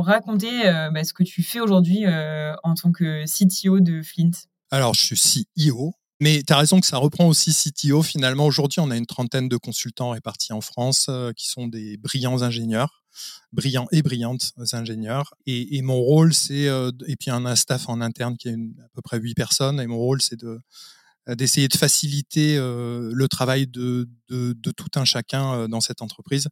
raconter 0.00 0.66
euh, 0.66 0.90
bah, 0.90 1.04
ce 1.04 1.12
que 1.12 1.22
tu 1.22 1.42
fais 1.42 1.60
aujourd'hui 1.60 2.06
euh, 2.06 2.54
en 2.62 2.74
tant 2.74 2.92
que 2.92 3.24
CTO 3.24 3.80
de 3.80 4.02
Flint? 4.02 4.30
Alors, 4.70 4.92
je 4.94 5.14
suis 5.14 5.46
CEO, 5.56 5.94
Mais 6.20 6.42
tu 6.46 6.52
as 6.52 6.58
raison 6.58 6.80
que 6.80 6.86
ça 6.86 6.98
reprend 6.98 7.26
aussi 7.26 7.54
CTO. 7.54 8.02
Finalement, 8.02 8.44
aujourd'hui, 8.44 8.80
on 8.80 8.90
a 8.90 8.96
une 8.96 9.06
trentaine 9.06 9.48
de 9.48 9.56
consultants 9.56 10.10
répartis 10.10 10.52
en 10.52 10.60
France 10.60 11.06
euh, 11.08 11.32
qui 11.32 11.48
sont 11.48 11.68
des 11.68 11.96
brillants 11.96 12.42
ingénieurs, 12.42 13.02
brillants 13.52 13.86
et 13.92 14.02
brillantes 14.02 14.52
ingénieurs. 14.72 15.32
Et, 15.46 15.80
mon 15.80 16.00
rôle, 16.00 16.34
c'est, 16.34 16.68
euh, 16.68 16.90
et 17.06 17.16
puis 17.16 17.30
un 17.30 17.56
staff 17.56 17.88
en 17.88 18.00
interne 18.02 18.36
qui 18.36 18.48
est 18.48 18.54
à 18.54 18.88
peu 18.94 19.00
près 19.00 19.18
huit 19.18 19.34
personnes, 19.34 19.80
et 19.80 19.86
mon 19.86 19.98
rôle, 19.98 20.20
c'est 20.20 20.38
de 20.38 20.60
d'essayer 21.36 21.68
de 21.68 21.76
faciliter 21.76 22.56
le 22.56 23.26
travail 23.28 23.66
de, 23.66 24.08
tout 24.30 24.90
un 24.94 25.04
chacun 25.04 25.68
dans 25.68 25.82
cette 25.82 26.00
entreprise 26.00 26.48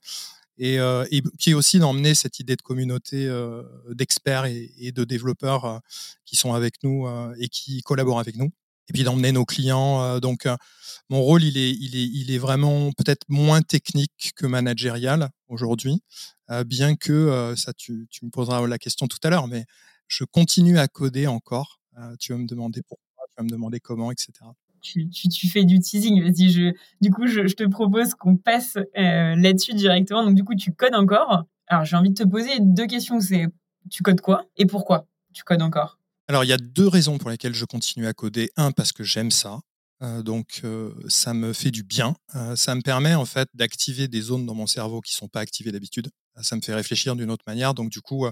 et, 0.58 0.78
euh, 0.78 1.06
et 1.10 1.22
puis 1.22 1.54
aussi 1.54 1.78
d'emmener 1.78 2.14
cette 2.14 2.40
idée 2.40 2.56
de 2.56 2.62
communauté 2.62 3.26
euh, 3.26 3.62
d'experts 3.90 4.46
et, 4.46 4.92
de 4.92 5.04
développeurs 5.04 5.64
euh, 5.64 5.78
qui 6.24 6.36
sont 6.36 6.54
avec 6.54 6.82
nous 6.82 7.06
et 7.38 7.48
qui 7.48 7.82
collaborent 7.82 8.20
avec 8.20 8.36
nous. 8.36 8.50
Et 8.88 8.92
puis 8.92 9.02
d'emmener 9.02 9.32
nos 9.32 9.44
clients. 9.44 10.20
Donc, 10.20 10.46
mon 11.08 11.20
rôle, 11.20 11.42
il 11.42 11.58
est, 11.58 11.72
il 11.72 11.96
est, 11.96 12.06
il 12.06 12.30
est 12.30 12.38
vraiment 12.38 12.92
peut-être 12.92 13.24
moins 13.28 13.60
technique 13.60 14.30
que 14.36 14.46
managérial 14.46 15.28
aujourd'hui, 15.48 16.02
bien 16.66 16.94
que 16.94 17.54
ça, 17.56 17.72
tu, 17.72 18.06
tu, 18.10 18.24
me 18.24 18.30
poseras 18.30 18.64
la 18.68 18.78
question 18.78 19.08
tout 19.08 19.18
à 19.24 19.30
l'heure, 19.30 19.48
mais 19.48 19.64
je 20.06 20.22
continue 20.22 20.78
à 20.78 20.86
coder 20.86 21.26
encore. 21.26 21.80
tu 22.20 22.32
vas 22.32 22.38
me 22.38 22.46
demander 22.46 22.82
pourquoi, 22.82 23.24
tu 23.28 23.34
vas 23.38 23.42
me 23.42 23.50
demander 23.50 23.80
comment, 23.80 24.12
etc 24.12 24.32
tu, 24.80 25.48
fais 25.48 25.64
du 25.64 25.78
teasing. 25.80 26.22
Vas-y, 26.22 26.50
je, 26.50 26.72
du 27.00 27.10
coup, 27.10 27.26
je, 27.26 27.42
te 27.42 27.64
propose 27.64 28.14
qu'on 28.14 28.36
passe 28.36 28.76
euh, 28.76 29.34
là-dessus 29.36 29.74
directement. 29.74 30.24
Donc, 30.24 30.34
du 30.34 30.44
coup, 30.44 30.54
tu 30.54 30.72
codes 30.72 30.94
encore. 30.94 31.44
Alors, 31.68 31.84
j'ai 31.84 31.96
envie 31.96 32.10
de 32.10 32.22
te 32.22 32.28
poser 32.28 32.58
deux 32.60 32.86
questions. 32.86 33.20
C'est 33.20 33.46
tu 33.90 34.02
codes 34.02 34.20
quoi 34.20 34.44
et 34.56 34.66
pourquoi 34.66 35.06
tu 35.32 35.44
codes 35.44 35.62
encore? 35.62 35.98
Alors, 36.28 36.44
il 36.44 36.48
y 36.48 36.52
a 36.52 36.58
deux 36.58 36.88
raisons 36.88 37.18
pour 37.18 37.30
lesquelles 37.30 37.54
je 37.54 37.64
continue 37.64 38.06
à 38.06 38.12
coder. 38.12 38.50
Un, 38.56 38.72
parce 38.72 38.92
que 38.92 39.04
j'aime 39.04 39.30
ça. 39.30 39.60
Euh, 40.02 40.22
donc, 40.22 40.60
euh, 40.64 40.92
ça 41.08 41.32
me 41.32 41.52
fait 41.52 41.70
du 41.70 41.82
bien. 41.82 42.14
ça 42.54 42.74
me 42.74 42.82
permet 42.82 43.14
en 43.14 43.24
fait 43.24 43.48
d'activer 43.54 44.08
des 44.08 44.20
zones 44.20 44.44
dans 44.44 44.54
mon 44.54 44.66
cerveau 44.66 45.00
qui 45.00 45.14
sont 45.14 45.28
pas 45.28 45.40
activées 45.40 45.72
d'habitude. 45.72 46.10
Ça 46.42 46.54
me 46.54 46.60
fait 46.60 46.74
réfléchir 46.74 47.16
d'une 47.16 47.30
autre 47.30 47.44
manière. 47.46 47.74
Donc, 47.74 47.90
du 47.90 48.00
coup, 48.00 48.26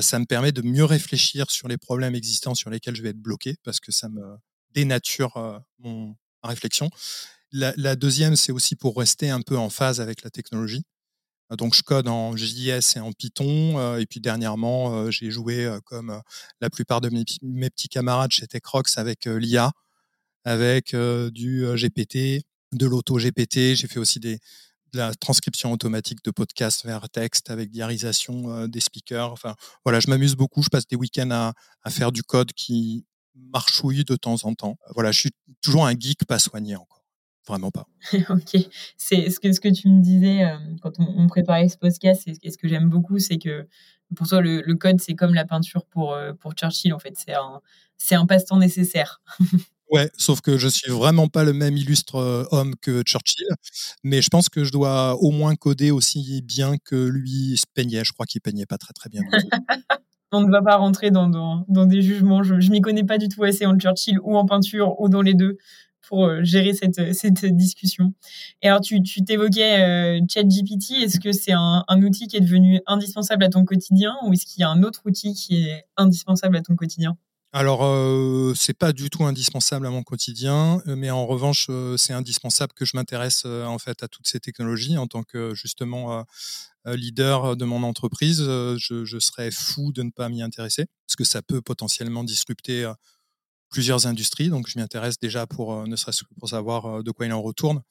ça 0.00 0.18
me 0.18 0.24
permet 0.24 0.52
de 0.52 0.62
mieux 0.62 0.84
réfléchir 0.84 1.50
sur 1.50 1.66
les 1.66 1.78
problèmes 1.78 2.14
existants 2.14 2.54
sur 2.54 2.70
lesquels 2.70 2.94
je 2.94 3.02
vais 3.02 3.08
être 3.08 3.18
bloqué 3.18 3.56
parce 3.64 3.80
que 3.80 3.90
ça 3.90 4.08
me, 4.08 4.22
dénature 4.74 5.62
mon 5.78 6.16
réflexion. 6.42 6.90
La, 7.52 7.94
deuxième, 7.94 8.36
c'est 8.36 8.52
aussi 8.52 8.74
pour 8.74 8.96
rester 8.96 9.30
un 9.30 9.40
peu 9.40 9.56
en 9.56 9.70
phase 9.70 10.00
avec 10.00 10.22
la 10.24 10.30
technologie. 10.30 10.82
Donc, 11.50 11.74
je 11.74 11.82
code 11.82 12.08
en 12.08 12.36
JS 12.36 12.96
et 12.96 13.00
en 13.00 13.12
Python. 13.12 13.96
Et 13.96 14.06
puis, 14.06 14.20
dernièrement, 14.20 15.10
j'ai 15.10 15.30
joué 15.30 15.72
comme 15.84 16.20
la 16.60 16.70
plupart 16.70 17.00
de 17.00 17.10
mes, 17.10 17.70
petits 17.70 17.88
camarades 17.88 18.32
chez 18.32 18.46
TechRox 18.46 18.98
avec 18.98 19.26
l'IA, 19.26 19.72
avec 20.44 20.96
du 20.96 21.64
GPT, 21.76 22.44
de 22.72 22.86
l'auto-GPT. 22.86 23.76
J'ai 23.76 23.86
fait 23.86 24.00
aussi 24.00 24.18
des, 24.18 24.40
de 24.94 24.98
la 24.98 25.14
transcription 25.14 25.72
automatique 25.72 26.24
de 26.24 26.30
podcasts 26.30 26.84
vers 26.84 27.08
texte 27.10 27.50
avec 27.50 27.70
diarisation 27.70 28.66
des 28.66 28.80
speakers. 28.80 29.32
Enfin, 29.32 29.54
voilà, 29.84 30.00
je 30.00 30.08
m'amuse 30.08 30.36
beaucoup. 30.36 30.62
Je 30.62 30.68
passe 30.68 30.86
des 30.86 30.96
week-ends 30.96 31.30
à, 31.30 31.90
faire 31.90 32.12
du 32.12 32.22
code 32.22 32.52
qui 32.52 33.04
marchouille 33.34 34.04
de 34.04 34.16
temps 34.16 34.36
en 34.44 34.54
temps. 34.54 34.78
Voilà, 34.94 35.12
je 35.12 35.20
suis 35.20 35.30
toujours 35.62 35.86
un 35.86 35.94
geek 35.98 36.24
pas 36.26 36.38
soigné 36.38 36.76
encore. 36.76 37.04
Vraiment 37.46 37.70
pas. 37.70 37.86
ok. 38.30 38.56
C'est 38.96 39.30
ce 39.30 39.38
que, 39.38 39.52
ce 39.52 39.60
que 39.60 39.68
tu 39.68 39.88
me 39.88 40.00
disais 40.02 40.44
euh, 40.44 40.56
quand 40.80 40.92
on, 40.98 41.26
préparait 41.26 41.68
ce 41.68 41.76
podcast 41.76 42.22
et 42.26 42.50
ce 42.50 42.56
que 42.56 42.68
j'aime 42.68 42.88
beaucoup, 42.88 43.18
c'est 43.18 43.36
que 43.36 43.66
pour 44.16 44.28
toi, 44.28 44.40
le, 44.40 44.74
code, 44.74 45.00
c'est 45.00 45.14
comme 45.14 45.34
la 45.34 45.44
peinture 45.44 45.84
pour, 45.86 46.14
euh, 46.14 46.32
pour 46.32 46.52
Churchill, 46.54 46.94
en 46.94 46.98
fait. 46.98 47.14
C'est 47.16 47.34
un, 47.34 47.60
c'est 47.98 48.14
un 48.14 48.26
passe-temps 48.26 48.58
nécessaire. 48.58 49.22
Ouais, 49.90 50.10
sauf 50.16 50.40
que 50.40 50.56
je 50.56 50.66
suis 50.66 50.90
vraiment 50.90 51.28
pas 51.28 51.44
le 51.44 51.52
même 51.52 51.76
illustre 51.76 52.16
euh, 52.16 52.44
homme 52.50 52.74
que 52.80 53.02
Churchill, 53.02 53.46
mais 54.02 54.22
je 54.22 54.28
pense 54.28 54.48
que 54.48 54.64
je 54.64 54.72
dois 54.72 55.14
au 55.16 55.30
moins 55.30 55.54
coder 55.56 55.90
aussi 55.90 56.40
bien 56.42 56.78
que 56.78 56.96
lui 56.96 57.58
se 57.58 57.66
peignait. 57.74 58.02
Je 58.02 58.12
crois 58.12 58.24
qu'il 58.24 58.40
peignait 58.40 58.66
pas 58.66 58.78
très 58.78 58.94
très 58.94 59.10
bien. 59.10 59.20
on 60.34 60.42
ne 60.42 60.50
va 60.50 60.62
pas 60.62 60.76
rentrer 60.76 61.10
dans, 61.10 61.64
des 61.68 62.02
jugements. 62.02 62.42
Je, 62.42 62.54
ne 62.54 62.70
m'y 62.70 62.80
connais 62.80 63.04
pas 63.04 63.18
du 63.18 63.28
tout 63.28 63.44
assez 63.44 63.66
en 63.66 63.78
Churchill 63.78 64.18
ou 64.22 64.36
en 64.36 64.46
peinture 64.46 65.00
ou 65.00 65.08
dans 65.08 65.22
les 65.22 65.34
deux 65.34 65.58
pour 66.08 66.26
euh, 66.26 66.42
gérer 66.42 66.74
cette, 66.74 67.14
cette 67.14 67.44
discussion. 67.44 68.12
Et 68.62 68.68
alors, 68.68 68.80
tu, 68.80 69.00
t'évoquais 69.02 69.80
euh, 69.80 70.20
ChatGPT. 70.28 71.02
Est-ce 71.02 71.18
que 71.18 71.32
c'est 71.32 71.52
un, 71.52 71.84
outil 72.02 72.26
qui 72.26 72.36
est 72.36 72.40
devenu 72.40 72.80
indispensable 72.86 73.44
à 73.44 73.48
ton 73.48 73.64
quotidien 73.64 74.14
ou 74.26 74.32
est-ce 74.32 74.46
qu'il 74.46 74.60
y 74.60 74.64
a 74.64 74.68
un 74.68 74.82
autre 74.82 75.02
outil 75.06 75.34
qui 75.34 75.68
est 75.68 75.84
indispensable 75.96 76.56
à 76.56 76.62
ton 76.62 76.76
quotidien? 76.76 77.16
Alors, 77.56 77.84
euh, 77.84 78.52
c'est 78.56 78.76
pas 78.76 78.92
du 78.92 79.10
tout 79.10 79.24
indispensable 79.24 79.86
à 79.86 79.90
mon 79.90 80.02
quotidien, 80.02 80.82
mais 80.86 81.10
en 81.10 81.24
revanche, 81.24 81.70
c'est 81.96 82.12
indispensable 82.12 82.72
que 82.74 82.84
je 82.84 82.96
m'intéresse 82.96 83.44
en 83.46 83.78
fait 83.78 84.02
à 84.02 84.08
toutes 84.08 84.26
ces 84.26 84.40
technologies 84.40 84.98
en 84.98 85.06
tant 85.06 85.22
que 85.22 85.54
justement 85.54 86.24
euh, 86.86 86.96
leader 86.96 87.56
de 87.56 87.64
mon 87.64 87.82
entreprise, 87.82 88.42
euh, 88.42 88.76
je, 88.78 89.18
serais 89.18 89.50
fou 89.50 89.90
de 89.92 90.02
ne 90.02 90.10
pas 90.10 90.28
m'y 90.28 90.42
intéresser, 90.42 90.84
parce 91.06 91.16
que 91.16 91.24
ça 91.24 91.40
peut 91.40 91.62
potentiellement 91.62 92.24
disrupter 92.24 92.84
euh, 92.84 92.92
plusieurs 93.70 94.06
industries. 94.06 94.50
Donc, 94.50 94.68
je 94.68 94.78
m'y 94.78 94.82
intéresse 94.82 95.18
déjà 95.18 95.46
pour, 95.46 95.86
ne 95.86 95.96
serait-ce 95.96 96.24
que 96.24 96.34
pour 96.38 96.50
savoir 96.50 97.02
de 97.02 97.10
quoi 97.10 97.24
il 97.26 97.32
en 97.32 97.40
retourne. 97.40 97.82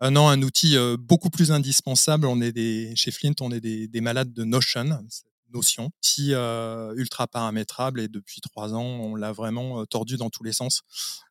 non, 0.00 0.28
un 0.28 0.40
outil 0.42 0.76
beaucoup 0.98 1.30
plus 1.30 1.50
indispensable. 1.50 2.26
On 2.26 2.40
est 2.40 2.52
des, 2.52 2.94
chez 2.94 3.10
Flint, 3.10 3.34
on 3.40 3.50
est 3.50 3.60
des, 3.60 4.00
malades 4.00 4.32
de 4.32 4.44
Notion, 4.44 5.04
notion, 5.52 5.90
qui 6.00 6.32
ultra 6.32 7.26
paramétrable 7.26 8.00
et 8.00 8.08
depuis 8.08 8.40
trois 8.40 8.74
ans, 8.74 8.84
on 8.84 9.14
l'a 9.14 9.32
vraiment 9.32 9.84
tordu 9.86 10.16
dans 10.16 10.30
tous 10.30 10.42
les 10.42 10.52
sens. 10.52 10.82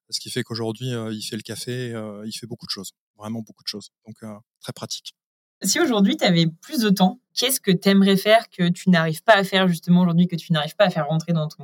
Ce 0.10 0.20
qui 0.20 0.30
fait 0.30 0.44
qu'aujourd'hui, 0.44 0.90
il 1.12 1.22
fait 1.22 1.36
le 1.36 1.42
café, 1.42 1.94
il 2.26 2.32
fait 2.32 2.48
beaucoup 2.48 2.66
de 2.66 2.72
choses, 2.72 2.94
vraiment 3.18 3.42
beaucoup 3.42 3.64
de 3.64 3.68
choses. 3.68 3.92
Donc, 4.06 4.18
très 4.62 4.74
pratique. 4.74 5.16
Si 5.62 5.80
aujourd'hui, 5.80 6.18
tu 6.18 6.26
avais 6.26 6.48
plus 6.48 6.80
de 6.80 6.90
temps, 6.90 7.20
qu'est-ce 7.34 7.60
que 7.60 7.72
tu 7.72 7.90
aimerais 7.90 8.18
faire 8.18 8.50
que 8.50 8.70
tu 8.70 8.90
n'arrives 8.90 9.24
pas 9.24 9.36
à 9.36 9.44
faire 9.44 9.68
justement 9.68 10.02
aujourd'hui, 10.02 10.28
que 10.28 10.36
tu 10.36 10.52
n'arrives 10.52 10.76
pas 10.76 10.86
à 10.86 10.90
faire 10.90 11.08
rentrer 11.08 11.34
dans 11.34 11.48
ton, 11.48 11.64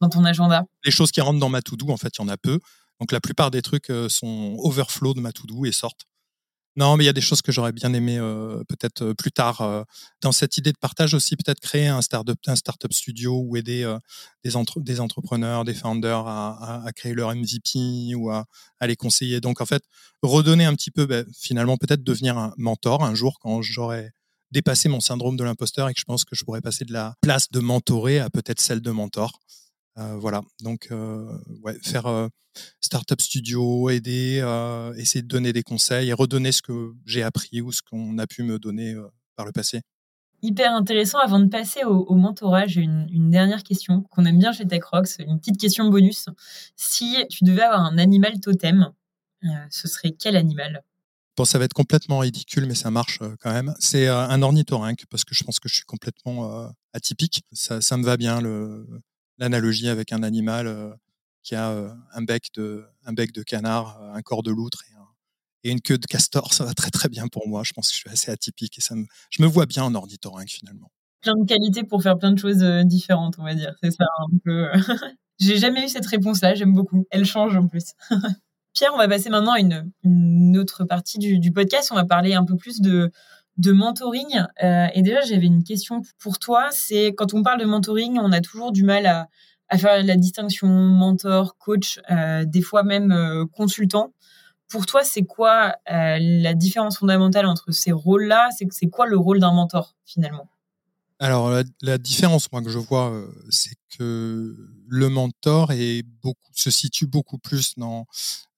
dans 0.00 0.08
ton 0.08 0.24
agenda? 0.24 0.66
Les 0.84 0.90
choses 0.90 1.12
qui 1.12 1.20
rentrent 1.20 1.38
dans 1.38 1.48
ma 1.48 1.62
to-do, 1.62 1.90
en 1.90 1.96
fait, 1.96 2.12
il 2.18 2.22
y 2.22 2.24
en 2.24 2.28
a 2.28 2.36
peu. 2.36 2.58
Donc 2.98 3.12
la 3.12 3.20
plupart 3.20 3.50
des 3.50 3.62
trucs 3.62 3.88
euh, 3.88 4.08
sont 4.08 4.56
overflow 4.58 5.14
de 5.14 5.20
ma 5.20 5.32
to-do 5.32 5.64
et 5.64 5.72
sortent. 5.72 6.06
Non, 6.76 6.96
mais 6.96 7.02
il 7.04 7.06
y 7.06 7.10
a 7.10 7.12
des 7.12 7.20
choses 7.20 7.42
que 7.42 7.50
j'aurais 7.50 7.72
bien 7.72 7.92
aimé 7.94 8.16
euh, 8.18 8.62
peut-être 8.68 9.02
euh, 9.02 9.14
plus 9.14 9.32
tard. 9.32 9.60
Euh, 9.60 9.82
dans 10.20 10.30
cette 10.30 10.56
idée 10.56 10.72
de 10.72 10.78
partage 10.78 11.14
aussi, 11.14 11.36
peut-être 11.36 11.58
créer 11.58 11.88
un 11.88 12.00
startup, 12.00 12.38
un 12.46 12.54
startup 12.54 12.92
studio 12.92 13.42
ou 13.44 13.56
aider 13.56 13.82
des, 14.44 14.52
des 14.76 15.00
entrepreneurs, 15.00 15.64
des 15.64 15.74
founders 15.74 16.26
à, 16.26 16.84
créer 16.94 17.14
leur 17.14 17.34
MVP 17.34 18.14
ou 18.14 18.30
à, 18.30 18.46
les 18.82 18.96
conseiller. 18.96 19.40
Donc 19.40 19.60
en 19.60 19.66
fait, 19.66 19.82
redonner 20.22 20.64
un 20.64 20.74
petit 20.74 20.92
peu, 20.92 21.06
ben, 21.06 21.26
finalement, 21.36 21.76
peut-être 21.76 22.04
devenir 22.04 22.38
un 22.38 22.54
mentor 22.56 23.04
un 23.04 23.14
jour 23.14 23.38
quand 23.40 23.62
j'aurai 23.62 24.12
dépassé 24.52 24.88
mon 24.88 25.00
syndrome 25.00 25.36
de 25.36 25.44
l'imposteur 25.44 25.88
et 25.88 25.94
que 25.94 26.00
je 26.00 26.04
pense 26.04 26.24
que 26.24 26.36
je 26.36 26.44
pourrais 26.44 26.60
passer 26.60 26.84
de 26.84 26.92
la 26.92 27.14
place 27.20 27.50
de 27.50 27.60
mentorer 27.60 28.20
à 28.20 28.30
peut-être 28.30 28.60
celle 28.60 28.80
de 28.80 28.90
mentor. 28.90 29.40
Euh, 29.98 30.16
voilà, 30.16 30.42
donc 30.62 30.88
euh, 30.90 31.26
ouais, 31.62 31.76
faire 31.82 32.06
euh, 32.06 32.28
startup 32.80 33.20
studio, 33.20 33.90
aider, 33.90 34.38
essayer 34.96 35.22
de 35.22 35.28
donner 35.28 35.52
des 35.52 35.62
conseils 35.62 36.10
et 36.10 36.12
redonner 36.12 36.52
ce 36.52 36.62
que 36.62 36.92
j'ai 37.06 37.22
appris 37.22 37.60
ou 37.60 37.72
ce 37.72 37.82
qu'on 37.82 38.18
a 38.18 38.26
pu 38.26 38.42
me 38.42 38.58
donner 38.58 38.96
par 39.36 39.46
le 39.46 39.52
passé. 39.52 39.80
Hyper 40.42 40.74
intéressant. 40.74 41.18
Avant 41.18 41.38
de 41.38 41.48
passer 41.48 41.84
au, 41.84 42.14
mentorat, 42.14 42.66
j'ai 42.66 42.80
une, 42.80 43.30
dernière 43.30 43.62
question 43.62 44.02
qu'on 44.10 44.24
aime 44.24 44.38
bien 44.38 44.52
chez 44.52 44.66
TechRox, 44.66 45.18
une 45.20 45.38
petite 45.38 45.60
question 45.60 45.88
bonus. 45.90 46.26
Si 46.76 47.16
tu 47.28 47.44
devais 47.44 47.62
avoir 47.62 47.84
un 47.84 47.98
animal 47.98 48.40
totem, 48.40 48.92
ce 49.70 49.86
serait 49.86 50.12
quel 50.12 50.36
animal? 50.36 50.82
Bon, 51.36 51.44
ça 51.44 51.58
va 51.58 51.66
être 51.66 51.74
complètement 51.74 52.18
ridicule, 52.18 52.66
mais 52.66 52.74
ça 52.74 52.90
marche 52.90 53.20
quand 53.40 53.52
même. 53.52 53.74
C'est 53.78 54.08
un 54.08 54.42
ornithorynque 54.42 55.04
parce 55.10 55.24
que 55.24 55.34
je 55.34 55.44
pense 55.44 55.60
que 55.60 55.68
je 55.68 55.74
suis 55.76 55.84
complètement 55.84 56.72
atypique. 56.94 57.44
Ça, 57.52 57.80
ça, 57.82 57.96
me 57.98 58.04
va 58.04 58.16
bien 58.16 58.40
le, 58.40 58.86
l'analogie 59.40 59.88
avec 59.88 60.12
un 60.12 60.22
animal 60.22 60.66
euh, 60.68 60.90
qui 61.42 61.56
a 61.56 61.70
euh, 61.70 61.92
un 62.14 62.22
bec 62.22 62.50
de 62.54 62.84
un 63.04 63.12
bec 63.12 63.32
de 63.32 63.42
canard, 63.42 64.00
euh, 64.00 64.12
un 64.12 64.22
corps 64.22 64.44
de 64.44 64.52
loutre 64.52 64.84
et, 64.84 65.70
une 65.70 65.82
queue 65.82 65.98
de 65.98 66.06
castor, 66.06 66.54
ça 66.54 66.64
va 66.64 66.72
très 66.72 66.90
très 66.90 67.08
bien 67.08 67.26
pour 67.26 67.48
moi. 67.48 67.62
Je 67.64 67.72
pense 67.72 67.88
que 67.88 67.94
je 67.94 67.98
suis 67.98 68.10
assez 68.10 68.30
atypique 68.30 68.78
et 68.78 68.80
ça 68.80 68.94
je 69.30 69.42
me 69.42 69.48
vois 69.48 69.66
bien 69.66 69.82
en 69.82 69.94
ornithorynque 69.94 70.50
finalement. 70.50 70.90
Plein 71.22 71.34
de 71.36 71.46
qualités 71.46 71.84
pour 71.84 72.02
faire 72.02 72.16
plein 72.16 72.32
de 72.32 72.38
choses 72.38 72.64
différentes, 72.86 73.34
on 73.38 73.44
va 73.44 73.54
dire. 73.54 73.74
C'est 73.82 73.90
ça. 73.90 74.04
J'ai 75.38 75.58
jamais 75.58 75.84
eu 75.84 75.88
cette 75.88 76.06
réponse-là. 76.06 76.54
J'aime 76.54 76.72
beaucoup. 76.72 77.06
Elle 77.10 77.26
change 77.26 77.56
en 77.56 77.66
plus. 77.66 77.92
Pierre, 78.72 78.92
on 78.94 78.98
va 78.98 79.06
passer 79.06 79.28
maintenant 79.28 79.52
à 79.52 79.60
une, 79.60 80.56
autre 80.56 80.84
partie 80.84 81.18
du, 81.18 81.52
podcast. 81.52 81.90
On 81.92 81.96
va 81.96 82.06
parler 82.06 82.32
un 82.32 82.44
peu 82.44 82.56
plus 82.56 82.80
de, 82.80 83.10
de 83.60 83.72
mentoring. 83.72 84.42
Euh, 84.62 84.86
et 84.94 85.02
déjà, 85.02 85.20
j'avais 85.20 85.46
une 85.46 85.62
question 85.62 86.02
pour 86.18 86.38
toi. 86.38 86.68
C'est 86.72 87.08
quand 87.08 87.34
on 87.34 87.42
parle 87.42 87.60
de 87.60 87.66
mentoring, 87.66 88.18
on 88.18 88.32
a 88.32 88.40
toujours 88.40 88.72
du 88.72 88.82
mal 88.82 89.06
à, 89.06 89.28
faire 89.78 90.02
la 90.02 90.16
distinction 90.16 90.66
mentor, 90.66 91.56
coach, 91.58 92.00
euh, 92.10 92.44
des 92.44 92.62
fois 92.62 92.82
même 92.82 93.12
euh, 93.12 93.44
consultant. 93.46 94.12
Pour 94.68 94.86
toi, 94.86 95.04
c'est 95.04 95.24
quoi 95.24 95.74
la 95.88 96.54
différence 96.54 96.98
fondamentale 96.98 97.44
entre 97.46 97.72
ces 97.72 97.90
rôles-là? 97.90 98.50
C'est 98.70 98.86
quoi 98.86 99.06
le 99.06 99.16
rôle 99.16 99.40
d'un 99.40 99.52
mentor 99.52 99.96
finalement? 100.04 100.48
Alors 101.18 101.50
la, 101.82 101.98
différence, 101.98 102.50
moi 102.52 102.62
que 102.62 102.70
je 102.70 102.78
vois, 102.78 103.12
c'est 103.50 103.74
que 103.98 104.56
le 104.86 105.08
mentor 105.08 105.72
est 105.72 106.04
se 106.54 106.70
situe 106.70 107.08
beaucoup 107.08 107.38
plus 107.38 107.74
dans 107.78 108.06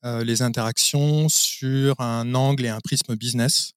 les 0.05 0.43
interactions 0.43 1.31
sur 1.31 1.99
un 2.03 2.35
angle 2.35 2.67
et 2.67 2.69
un 2.69 2.81
prisme 2.81 3.17
business. 3.17 3.73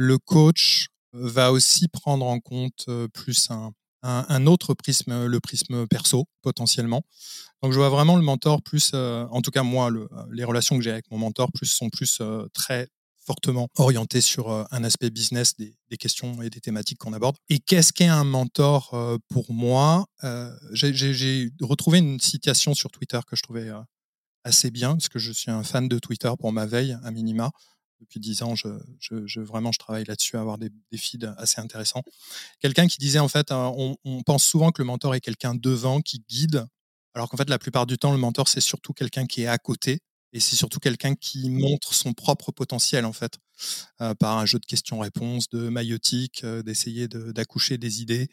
Le 0.00 0.16
coach 0.16 0.90
va 1.12 1.50
aussi 1.50 1.88
prendre 1.88 2.24
en 2.24 2.38
compte 2.38 2.88
plus 3.12 3.48
un, 3.50 4.46
autre 4.46 4.72
prisme, 4.74 5.26
le 5.26 5.40
prisme 5.40 5.88
perso 5.88 6.26
potentiellement. 6.40 7.02
Donc 7.64 7.72
je 7.72 7.78
vois 7.78 7.88
vraiment 7.88 8.14
le 8.14 8.22
mentor 8.22 8.62
plus, 8.62 8.94
en 8.94 9.42
tout 9.42 9.50
cas 9.50 9.64
moi, 9.64 9.90
le, 9.90 10.08
les 10.30 10.44
relations 10.44 10.78
que 10.78 10.84
j'ai 10.84 10.92
avec 10.92 11.10
mon 11.10 11.18
mentor 11.18 11.50
plus 11.52 11.66
sont 11.66 11.90
plus 11.90 12.22
très 12.54 12.86
fortement 13.26 13.66
orientées 13.76 14.20
sur 14.20 14.50
un 14.70 14.84
aspect 14.84 15.10
business 15.10 15.56
des, 15.56 15.76
des, 15.90 15.96
questions 15.96 16.42
et 16.42 16.48
des 16.48 16.60
thématiques 16.60 16.98
qu'on 16.98 17.12
aborde. 17.12 17.34
Et 17.48 17.58
qu'est-ce 17.58 17.92
qu'est 17.92 18.06
un 18.06 18.22
mentor 18.22 18.96
pour 19.28 19.52
moi 19.52 20.06
J'ai 20.70 21.50
retrouvé 21.60 21.98
une 21.98 22.20
citation 22.20 22.72
sur 22.72 22.92
Twitter 22.92 23.18
que 23.26 23.34
je 23.34 23.42
trouvais 23.42 23.72
assez 24.44 24.70
bien, 24.70 24.92
parce 24.92 25.08
que 25.08 25.18
je 25.18 25.32
suis 25.32 25.50
un 25.50 25.64
fan 25.64 25.88
de 25.88 25.98
Twitter 25.98 26.30
pour 26.38 26.52
ma 26.52 26.66
veille, 26.66 26.96
à 27.02 27.10
minima 27.10 27.50
depuis 28.00 28.20
dix 28.20 28.42
ans, 28.42 28.54
je, 28.54 28.68
je, 29.00 29.40
vraiment, 29.40 29.72
je 29.72 29.78
travaille 29.78 30.04
là-dessus 30.04 30.36
à 30.36 30.40
avoir 30.40 30.58
des, 30.58 30.70
des, 30.90 30.98
feeds 30.98 31.26
assez 31.36 31.60
intéressants. 31.60 32.02
Quelqu'un 32.60 32.86
qui 32.86 32.98
disait, 32.98 33.18
en 33.18 33.28
fait, 33.28 33.50
hein, 33.52 33.72
on, 33.76 34.22
pense 34.22 34.44
souvent 34.44 34.70
que 34.70 34.82
le 34.82 34.86
mentor 34.86 35.14
est 35.14 35.20
quelqu'un 35.20 35.54
devant 35.54 36.00
qui 36.00 36.24
guide, 36.28 36.66
alors 37.14 37.28
qu'en 37.28 37.36
fait, 37.36 37.50
la 37.50 37.58
plupart 37.58 37.86
du 37.86 37.98
temps, 37.98 38.12
le 38.12 38.18
mentor, 38.18 38.48
c'est 38.48 38.60
surtout 38.60 38.92
quelqu'un 38.92 39.26
qui 39.26 39.42
est 39.42 39.46
à 39.46 39.58
côté 39.58 40.00
et 40.32 40.40
c'est 40.40 40.56
surtout 40.56 40.78
quelqu'un 40.78 41.14
qui 41.14 41.48
montre 41.48 41.94
son 41.94 42.12
propre 42.12 42.52
potentiel, 42.52 43.04
en 43.04 43.12
fait, 43.12 43.38
euh, 44.00 44.14
par 44.14 44.38
un 44.38 44.46
jeu 44.46 44.58
de 44.58 44.66
questions-réponses, 44.66 45.48
de 45.48 45.68
maïotique, 45.68 46.44
euh, 46.44 46.62
d'essayer 46.62 47.08
d'accoucher 47.08 47.78
des 47.78 48.02
idées. 48.02 48.28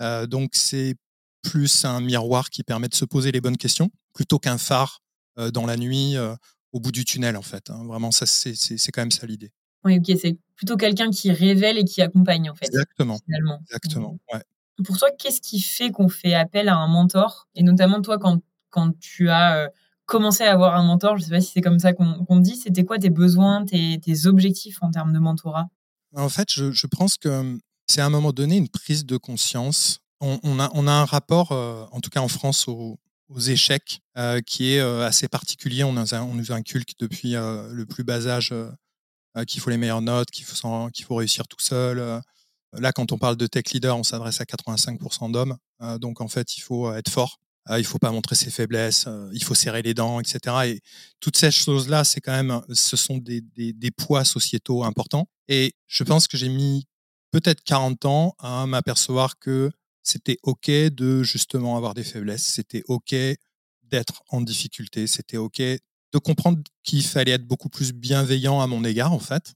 Euh, 0.00 0.26
donc, 0.26 0.52
c'est 0.54 0.94
plus 1.42 1.84
un 1.84 2.00
miroir 2.00 2.48
qui 2.48 2.62
permet 2.62 2.88
de 2.88 2.94
se 2.94 3.04
poser 3.04 3.30
les 3.30 3.42
bonnes 3.42 3.58
questions 3.58 3.90
plutôt 4.14 4.38
qu'un 4.38 4.58
phare 4.58 5.00
dans 5.52 5.66
la 5.66 5.76
nuit 5.76 6.14
au 6.74 6.80
bout 6.80 6.92
du 6.92 7.04
tunnel, 7.04 7.36
en 7.36 7.42
fait. 7.42 7.70
Hein. 7.70 7.84
Vraiment, 7.86 8.10
ça, 8.10 8.26
c'est 8.26 8.92
quand 8.92 9.00
même 9.00 9.12
ça 9.12 9.26
l'idée. 9.26 9.52
Oui, 9.84 9.98
ok, 9.98 10.18
c'est 10.20 10.36
plutôt 10.56 10.76
quelqu'un 10.76 11.10
qui 11.10 11.30
révèle 11.30 11.78
et 11.78 11.84
qui 11.84 12.02
accompagne, 12.02 12.50
en 12.50 12.54
fait. 12.54 12.66
Exactement. 12.66 13.18
Finalement. 13.24 13.60
Exactement, 13.62 14.18
ouais. 14.32 14.42
Pour 14.84 14.98
toi, 14.98 15.08
qu'est-ce 15.16 15.40
qui 15.40 15.60
fait 15.60 15.90
qu'on 15.90 16.08
fait 16.08 16.34
appel 16.34 16.68
à 16.68 16.76
un 16.76 16.88
mentor? 16.88 17.48
Et 17.54 17.62
notamment, 17.62 18.02
toi, 18.02 18.18
quand, 18.18 18.42
quand 18.70 18.98
tu 18.98 19.30
as 19.30 19.56
euh, 19.56 19.68
commencé 20.04 20.42
à 20.42 20.52
avoir 20.52 20.74
un 20.74 20.82
mentor, 20.82 21.16
je 21.16 21.22
ne 21.22 21.26
sais 21.26 21.30
pas 21.30 21.40
si 21.40 21.52
c'est 21.52 21.60
comme 21.60 21.78
ça 21.78 21.92
qu'on 21.92 22.38
dit, 22.38 22.56
c'était 22.56 22.84
quoi 22.84 22.98
tes 22.98 23.10
besoins, 23.10 23.64
tes, 23.64 24.00
tes, 24.00 24.26
objectifs 24.26 24.78
en 24.82 24.90
termes 24.90 25.12
de 25.12 25.20
mentorat? 25.20 25.68
En 26.16 26.28
fait, 26.28 26.48
je, 26.50 26.72
je 26.72 26.86
pense 26.88 27.16
que 27.18 27.28
hum, 27.28 27.60
c'est 27.86 28.00
à 28.00 28.06
un 28.06 28.10
moment 28.10 28.32
donné 28.32 28.56
une 28.56 28.68
prise 28.68 29.06
de 29.06 29.16
conscience. 29.16 30.00
On, 30.20 30.40
on, 30.42 30.58
a, 30.58 30.70
on 30.74 30.88
a, 30.88 30.92
un 30.92 31.04
rapport, 31.04 31.52
euh, 31.52 31.84
en 31.92 32.00
tout 32.00 32.10
cas 32.10 32.20
en 32.20 32.28
France, 32.28 32.66
au, 32.66 32.98
aux 33.28 33.40
échecs, 33.40 34.00
euh, 34.16 34.40
qui 34.40 34.72
est 34.72 34.80
euh, 34.80 35.06
assez 35.06 35.28
particulier. 35.28 35.84
On, 35.84 35.92
nous 35.92 36.52
inculque 36.52 36.94
depuis 36.98 37.36
euh, 37.36 37.68
le 37.72 37.86
plus 37.86 38.04
bas 38.04 38.26
âge 38.26 38.54
qu'il 39.48 39.60
faut 39.60 39.70
les 39.70 39.76
meilleures 39.76 40.02
notes, 40.02 40.30
qu'il 40.30 40.44
faut, 40.44 41.14
réussir 41.16 41.48
tout 41.48 41.60
seul. 41.60 42.22
Là, 42.72 42.92
quand 42.92 43.10
on 43.10 43.18
parle 43.18 43.36
de 43.36 43.48
tech 43.48 43.64
leader, 43.72 43.96
on 43.98 44.04
s'adresse 44.04 44.40
à 44.40 44.44
85% 44.44 45.32
d'hommes. 45.32 45.56
donc, 45.98 46.20
en 46.20 46.28
fait, 46.28 46.56
il 46.56 46.60
faut 46.60 46.92
être 46.92 47.10
fort. 47.10 47.40
il 47.70 47.78
ne 47.78 47.82
faut 47.82 47.98
pas 47.98 48.12
montrer 48.12 48.36
ses 48.36 48.50
faiblesses. 48.50 49.08
il 49.32 49.42
faut 49.42 49.56
serrer 49.56 49.82
les 49.82 49.92
dents, 49.92 50.20
etc. 50.20 50.38
Et 50.66 50.80
toutes 51.18 51.36
ces 51.36 51.50
choses-là, 51.50 52.04
c'est 52.04 52.20
quand 52.20 52.30
même, 52.30 52.60
ce 52.72 52.96
sont 52.96 53.18
des, 53.18 53.40
des, 53.56 53.90
poids 53.90 54.24
sociétaux 54.24 54.84
importants. 54.84 55.26
Et 55.48 55.74
je 55.88 56.04
pense 56.04 56.28
que 56.28 56.36
j'ai 56.36 56.48
mis 56.48 56.86
peut-être 57.32 57.64
40 57.64 58.04
ans 58.04 58.36
à 58.38 58.66
m'apercevoir 58.66 59.36
que 59.40 59.72
c'était 60.04 60.38
OK 60.42 60.70
de 60.70 61.22
justement 61.22 61.76
avoir 61.76 61.94
des 61.94 62.04
faiblesses, 62.04 62.44
c'était 62.44 62.82
OK 62.86 63.14
d'être 63.82 64.22
en 64.28 64.40
difficulté, 64.40 65.06
c'était 65.06 65.38
OK 65.38 65.58
de 65.60 66.18
comprendre 66.18 66.62
qu'il 66.84 67.02
fallait 67.02 67.32
être 67.32 67.46
beaucoup 67.46 67.68
plus 67.68 67.92
bienveillant 67.92 68.60
à 68.60 68.68
mon 68.68 68.84
égard, 68.84 69.12
en 69.12 69.18
fait. 69.18 69.54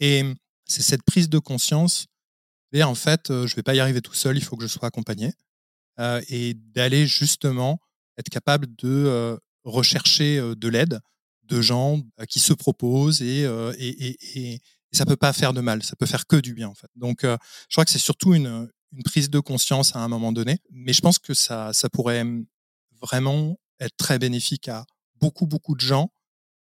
Et 0.00 0.24
c'est 0.66 0.82
cette 0.82 1.04
prise 1.04 1.28
de 1.28 1.38
conscience, 1.38 2.06
et 2.72 2.82
en 2.82 2.96
fait, 2.96 3.28
je 3.28 3.34
ne 3.52 3.54
vais 3.54 3.62
pas 3.62 3.74
y 3.74 3.80
arriver 3.80 4.00
tout 4.00 4.14
seul, 4.14 4.36
il 4.36 4.42
faut 4.42 4.56
que 4.56 4.62
je 4.62 4.68
sois 4.68 4.88
accompagné, 4.88 5.32
et 6.28 6.54
d'aller 6.54 7.06
justement 7.06 7.78
être 8.18 8.30
capable 8.30 8.74
de 8.76 9.38
rechercher 9.64 10.40
de 10.56 10.68
l'aide 10.68 11.00
de 11.44 11.60
gens 11.60 12.00
qui 12.28 12.40
se 12.40 12.54
proposent 12.54 13.20
et, 13.20 13.42
et, 13.78 14.52
et, 14.54 14.60
ça 14.92 15.06
peut 15.06 15.16
pas 15.16 15.32
faire 15.32 15.52
de 15.52 15.60
mal, 15.60 15.82
ça 15.82 15.96
peut 15.96 16.06
faire 16.06 16.26
que 16.26 16.36
du 16.36 16.54
bien 16.54 16.68
en 16.68 16.74
fait. 16.74 16.88
Donc 16.96 17.20
je 17.22 17.74
crois 17.74 17.84
que 17.84 17.90
c'est 17.90 17.98
surtout 17.98 18.34
une, 18.34 18.68
une 18.92 19.02
prise 19.02 19.30
de 19.30 19.40
conscience 19.40 19.96
à 19.96 20.00
un 20.00 20.08
moment 20.08 20.32
donné. 20.32 20.58
Mais 20.70 20.92
je 20.92 21.00
pense 21.00 21.18
que 21.18 21.34
ça, 21.34 21.72
ça 21.72 21.88
pourrait 21.88 22.24
vraiment 23.00 23.58
être 23.80 23.96
très 23.96 24.18
bénéfique 24.18 24.68
à 24.68 24.84
beaucoup, 25.20 25.46
beaucoup 25.46 25.74
de 25.74 25.80
gens 25.80 26.10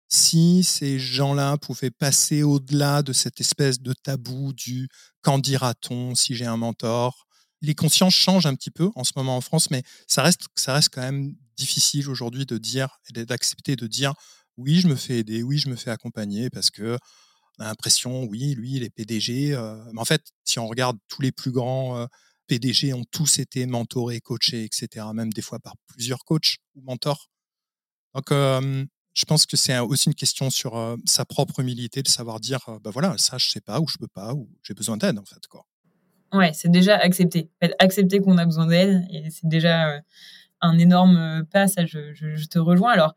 si 0.09 0.63
ces 0.63 0.99
gens-là 0.99 1.57
pouvaient 1.59 1.91
passer 1.91 2.43
au-delà 2.43 3.03
de 3.03 3.13
cette 3.13 3.41
espèce 3.41 3.81
de 3.81 3.93
tabou 3.93 4.53
du 4.53 4.89
qu'en 5.23 5.39
dira-t-on 5.39 6.15
si 6.15 6.35
j'ai 6.35 6.47
un 6.47 6.57
mentor? 6.57 7.27
Les 7.63 7.75
consciences 7.75 8.15
changent 8.15 8.47
un 8.47 8.55
petit 8.55 8.71
peu 8.71 8.91
en 8.95 9.03
ce 9.03 9.13
moment 9.17 9.37
en 9.37 9.41
France, 9.41 9.71
mais 9.71 9.83
ça 10.07 10.23
reste, 10.23 10.47
ça 10.55 10.75
reste 10.75 10.91
quand 10.93 11.01
même 11.01 11.35
difficile 11.57 12.09
aujourd'hui 12.09 12.47
de 12.47 12.59
dire 12.59 12.99
et 13.09 13.25
d'accepter 13.25 13.77
de 13.77 13.87
dire 13.87 14.15
oui, 14.57 14.81
je 14.81 14.89
me 14.89 14.95
fais 14.95 15.19
aider, 15.19 15.43
oui, 15.43 15.59
je 15.59 15.69
me 15.69 15.77
fais 15.77 15.91
accompagner 15.91 16.51
parce 16.51 16.71
que 16.71 16.99
l'impression, 17.65 18.25
oui, 18.25 18.55
lui, 18.55 18.75
il 18.75 18.83
est 18.83 18.91
PDG. 18.91 19.55
Euh, 19.55 19.77
mais 19.93 20.01
en 20.01 20.05
fait, 20.05 20.23
si 20.45 20.59
on 20.59 20.67
regarde 20.67 20.99
tous 21.09 21.23
les 21.23 21.33
plus 21.33 21.51
grands 21.51 21.99
euh, 21.99 22.07
PDG 22.47 22.93
ont 22.93 23.05
tous 23.11 23.39
été 23.39 23.67
mentorés, 23.67 24.21
coachés, 24.21 24.65
etc., 24.65 25.07
même 25.15 25.33
des 25.33 25.43
fois 25.43 25.59
par 25.59 25.75
plusieurs 25.89 26.25
coachs 26.25 26.59
ou 26.75 26.83
mentors. 26.83 27.29
Donc, 28.15 28.27
je 28.31 29.25
pense 29.27 29.47
que 29.47 29.57
c'est 29.57 29.79
aussi 29.81 30.09
une 30.09 30.15
question 30.15 30.49
sur 30.49 30.97
sa 31.05 31.25
propre 31.25 31.61
humilité 31.61 32.03
de 32.03 32.09
savoir 32.09 32.39
dire, 32.39 32.61
bah 32.83 32.91
voilà, 32.91 33.19
ça, 33.19 33.37
je 33.37 33.51
sais 33.51 33.61
pas, 33.61 33.81
ou 33.81 33.89
je 33.89 33.99
peux 33.99 34.09
pas, 34.09 34.33
ou 34.33 34.49
j'ai 34.63 34.75
besoin 34.75 34.97
d'aide, 34.97 35.19
en 35.19 35.25
fait. 35.25 35.45
Quoi. 35.49 35.67
Ouais, 36.33 36.53
c'est 36.53 36.71
déjà 36.71 36.97
accepter. 36.97 37.51
accepter 37.81 38.21
qu'on 38.21 38.39
a 38.39 38.45
besoin 38.45 38.67
d'aide, 38.69 39.05
et 39.11 39.29
c'est 39.31 39.49
déjà 39.49 40.01
un 40.61 40.79
énorme 40.79 41.45
pas, 41.51 41.69
ça, 41.69 41.85
je, 41.85 42.15
je, 42.15 42.47
te 42.47 42.59
rejoins. 42.59 42.93
Alors, 42.93 43.15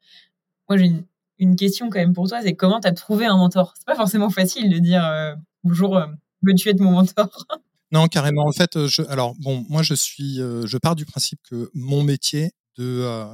moi, 0.67 0.77
j'ai 0.77 0.85
une, 0.85 1.05
une 1.39 1.55
question 1.55 1.89
quand 1.89 1.99
même 1.99 2.13
pour 2.13 2.27
toi, 2.27 2.41
c'est 2.43 2.53
comment 2.53 2.79
tu 2.79 2.87
as 2.87 2.91
trouvé 2.91 3.25
un 3.25 3.37
mentor? 3.37 3.73
C'est 3.77 3.85
pas 3.85 3.95
forcément 3.95 4.29
facile 4.29 4.69
de 4.69 4.77
dire 4.77 5.03
euh, 5.05 5.33
bonjour, 5.63 5.97
euh, 5.97 6.05
veux-tu 6.43 6.69
être 6.69 6.81
mon 6.81 6.91
mentor 6.91 7.29
Non, 7.91 8.07
carrément. 8.07 8.45
En 8.45 8.51
fait, 8.51 8.85
je, 8.87 9.01
alors 9.03 9.33
bon, 9.39 9.65
moi 9.67 9.81
je 9.81 9.95
suis, 9.95 10.39
euh, 10.41 10.67
je 10.67 10.77
pars 10.77 10.95
du 10.95 11.05
principe 11.05 11.39
que 11.49 11.71
mon 11.73 12.03
métier 12.03 12.51
de 12.77 13.25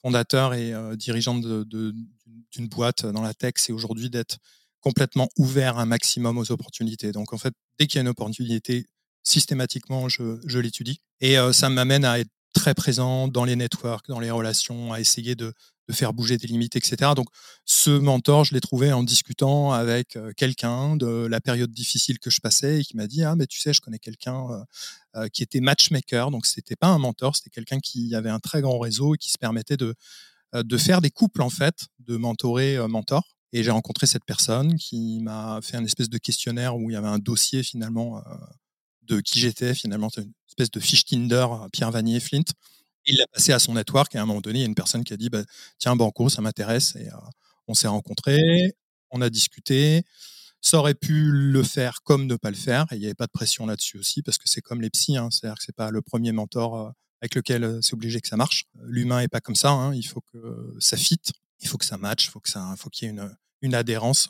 fondateur 0.00 0.54
et 0.54 0.72
dirigeant 0.96 1.34
d'une 1.34 2.68
boîte 2.68 3.04
dans 3.04 3.20
la 3.20 3.34
tech, 3.34 3.54
c'est 3.56 3.72
aujourd'hui 3.72 4.08
d'être 4.08 4.38
complètement 4.80 5.28
ouvert 5.36 5.78
un 5.78 5.84
maximum 5.84 6.38
aux 6.38 6.52
opportunités. 6.52 7.12
Donc 7.12 7.34
en 7.34 7.38
fait, 7.38 7.52
dès 7.78 7.86
qu'il 7.86 7.96
y 7.96 7.98
a 7.98 8.02
une 8.02 8.08
opportunité, 8.08 8.86
systématiquement, 9.24 10.08
je, 10.08 10.40
je 10.46 10.58
l'étudie. 10.58 11.00
Et 11.20 11.36
ça 11.52 11.68
m'amène 11.68 12.06
à 12.06 12.18
être 12.18 12.30
très 12.54 12.72
présent 12.72 13.28
dans 13.28 13.44
les 13.44 13.56
networks, 13.56 14.08
dans 14.08 14.20
les 14.20 14.30
relations, 14.30 14.94
à 14.94 15.00
essayer 15.00 15.34
de, 15.34 15.52
de 15.88 15.92
faire 15.92 16.12
bouger 16.14 16.36
des 16.36 16.46
limites, 16.46 16.76
etc. 16.76 17.12
Donc, 17.14 17.28
ce 17.64 17.90
mentor, 17.90 18.44
je 18.44 18.54
l'ai 18.54 18.60
trouvé 18.60 18.92
en 18.92 19.02
discutant 19.02 19.72
avec 19.72 20.16
euh, 20.16 20.32
quelqu'un 20.36 20.96
de 20.96 21.26
la 21.26 21.40
période 21.40 21.70
difficile 21.70 22.18
que 22.18 22.30
je 22.30 22.40
passais 22.40 22.80
et 22.80 22.84
qui 22.84 22.96
m'a 22.96 23.06
dit 23.06 23.22
Ah, 23.22 23.36
mais 23.36 23.46
tu 23.46 23.60
sais, 23.60 23.72
je 23.72 23.80
connais 23.80 23.98
quelqu'un 23.98 24.46
euh, 24.50 24.64
euh, 25.16 25.28
qui 25.28 25.42
était 25.42 25.60
matchmaker. 25.60 26.30
Donc, 26.30 26.46
c'était 26.46 26.76
pas 26.76 26.88
un 26.88 26.98
mentor, 26.98 27.36
c'était 27.36 27.50
quelqu'un 27.50 27.80
qui 27.80 28.14
avait 28.14 28.30
un 28.30 28.40
très 28.40 28.62
grand 28.62 28.78
réseau 28.78 29.14
et 29.14 29.18
qui 29.18 29.30
se 29.30 29.38
permettait 29.38 29.76
de, 29.76 29.94
de 30.54 30.78
faire 30.78 31.00
des 31.00 31.10
couples, 31.10 31.42
en 31.42 31.50
fait, 31.50 31.88
de 31.98 32.16
mentorer 32.16 32.78
mentor. 32.88 33.36
Et 33.52 33.62
j'ai 33.62 33.70
rencontré 33.70 34.06
cette 34.06 34.24
personne 34.24 34.76
qui 34.76 35.20
m'a 35.20 35.60
fait 35.62 35.76
un 35.76 35.84
espèce 35.84 36.08
de 36.08 36.18
questionnaire 36.18 36.76
où 36.76 36.90
il 36.90 36.94
y 36.94 36.96
avait 36.96 37.08
un 37.08 37.18
dossier 37.18 37.62
finalement 37.62 38.22
de 39.02 39.20
qui 39.20 39.38
j'étais, 39.38 39.74
finalement, 39.74 40.08
une 40.16 40.32
espèce 40.48 40.70
de 40.70 40.80
fiche 40.80 41.04
Tinder, 41.04 41.46
Pierre 41.72 41.90
Vanier, 41.90 42.20
Flint. 42.20 42.44
Il 43.06 43.16
l'a 43.16 43.26
passé 43.26 43.52
à 43.52 43.58
son 43.58 43.74
network 43.74 44.14
et 44.14 44.18
à 44.18 44.22
un 44.22 44.26
moment 44.26 44.40
donné, 44.40 44.60
il 44.60 44.62
y 44.62 44.64
a 44.64 44.68
une 44.68 44.74
personne 44.74 45.04
qui 45.04 45.12
a 45.12 45.16
dit 45.16 45.28
bah, 45.28 45.42
Tiens, 45.78 45.96
Banco, 45.96 46.28
ça 46.28 46.42
m'intéresse. 46.42 46.96
Et 46.96 47.08
euh, 47.08 47.16
on 47.68 47.74
s'est 47.74 47.88
rencontrés, 47.88 48.76
on 49.10 49.20
a 49.20 49.30
discuté. 49.30 50.04
Ça 50.60 50.78
aurait 50.78 50.94
pu 50.94 51.30
le 51.30 51.62
faire 51.62 52.02
comme 52.02 52.26
ne 52.26 52.36
pas 52.36 52.50
le 52.50 52.56
faire. 52.56 52.86
Et 52.90 52.96
il 52.96 53.00
n'y 53.00 53.04
avait 53.06 53.14
pas 53.14 53.26
de 53.26 53.32
pression 53.32 53.66
là-dessus 53.66 53.98
aussi, 53.98 54.22
parce 54.22 54.38
que 54.38 54.48
c'est 54.48 54.62
comme 54.62 54.80
les 54.80 54.90
psys. 54.90 55.16
Hein, 55.16 55.28
C'est-à-dire 55.30 55.58
que 55.58 55.64
ce 55.64 55.70
n'est 55.70 55.74
pas 55.74 55.90
le 55.90 56.00
premier 56.00 56.32
mentor 56.32 56.76
euh, 56.78 56.90
avec 57.20 57.34
lequel 57.34 57.64
euh, 57.64 57.80
c'est 57.82 57.94
obligé 57.94 58.20
que 58.20 58.28
ça 58.28 58.36
marche. 58.36 58.64
L'humain 58.82 59.20
n'est 59.20 59.28
pas 59.28 59.40
comme 59.40 59.56
ça. 59.56 59.70
Hein, 59.70 59.94
il 59.94 60.06
faut 60.06 60.22
que 60.32 60.74
ça 60.78 60.96
fit, 60.96 61.20
il 61.60 61.68
faut 61.68 61.78
que 61.78 61.84
ça 61.84 61.98
matche, 61.98 62.26
il 62.26 62.30
faut 62.30 62.40
qu'il 62.90 63.08
y 63.08 63.10
ait 63.10 63.16
une, 63.62 63.74
adhérence 63.74 64.28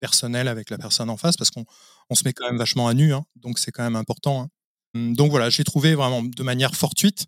personnelle 0.00 0.48
avec 0.48 0.68
la 0.68 0.76
personne 0.76 1.08
en 1.08 1.16
face, 1.16 1.36
parce 1.36 1.50
qu'on 1.50 1.64
on 2.10 2.14
se 2.14 2.24
met 2.24 2.34
quand 2.34 2.46
même 2.46 2.58
vachement 2.58 2.88
à 2.88 2.94
nu. 2.94 3.14
Hein, 3.14 3.24
donc 3.36 3.58
c'est 3.58 3.70
quand 3.70 3.82
même 3.82 3.96
important. 3.96 4.48
Hum, 4.94 5.14
donc 5.16 5.30
voilà, 5.30 5.50
j'ai 5.50 5.64
trouvé 5.64 5.94
vraiment 5.94 6.22
de 6.22 6.42
manière 6.42 6.74
fortuite 6.74 7.26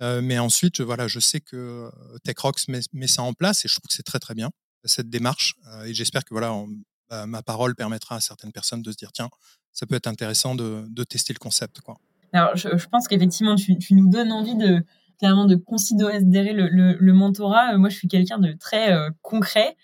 mais 0.00 0.38
ensuite, 0.38 0.80
voilà, 0.80 1.08
je 1.08 1.20
sais 1.20 1.40
que 1.40 1.90
TechRox 2.24 2.68
met, 2.68 3.06
ça 3.06 3.22
en 3.22 3.32
place 3.32 3.64
et 3.64 3.68
je 3.68 3.74
trouve 3.74 3.88
que 3.88 3.94
c'est 3.94 4.02
très 4.02 4.18
très 4.18 4.34
bien 4.34 4.50
cette 4.84 5.10
démarche. 5.10 5.54
et 5.84 5.94
j'espère 5.94 6.24
que 6.24 6.32
voilà, 6.32 6.54
bah, 7.10 7.26
ma 7.26 7.42
parole 7.42 7.74
permettra 7.74 8.16
à 8.16 8.20
certaines 8.20 8.52
personnes 8.52 8.82
de 8.82 8.92
se 8.92 8.96
dire 8.96 9.12
tiens, 9.12 9.28
ça 9.72 9.86
peut 9.86 9.94
être 9.94 10.06
intéressant 10.06 10.54
de, 10.54 11.04
tester 11.04 11.32
le 11.32 11.38
concept. 11.38 11.80
Quoi. 11.80 11.98
Alors, 12.32 12.56
je, 12.56 12.86
pense 12.86 13.08
qu'effectivement, 13.08 13.56
tu, 13.56 13.76
nous 13.92 14.08
donnes 14.08 14.32
envie 14.32 14.56
de 14.56 14.84
clairement 15.18 15.46
de 15.46 15.56
considérer 15.56 16.52
le, 16.52 17.12
mentorat. 17.12 17.76
Moi, 17.78 17.88
je 17.88 17.96
suis 17.96 18.08
quelqu'un 18.08 18.38
de 18.38 18.52
très 18.52 18.94
concret. 19.22 19.76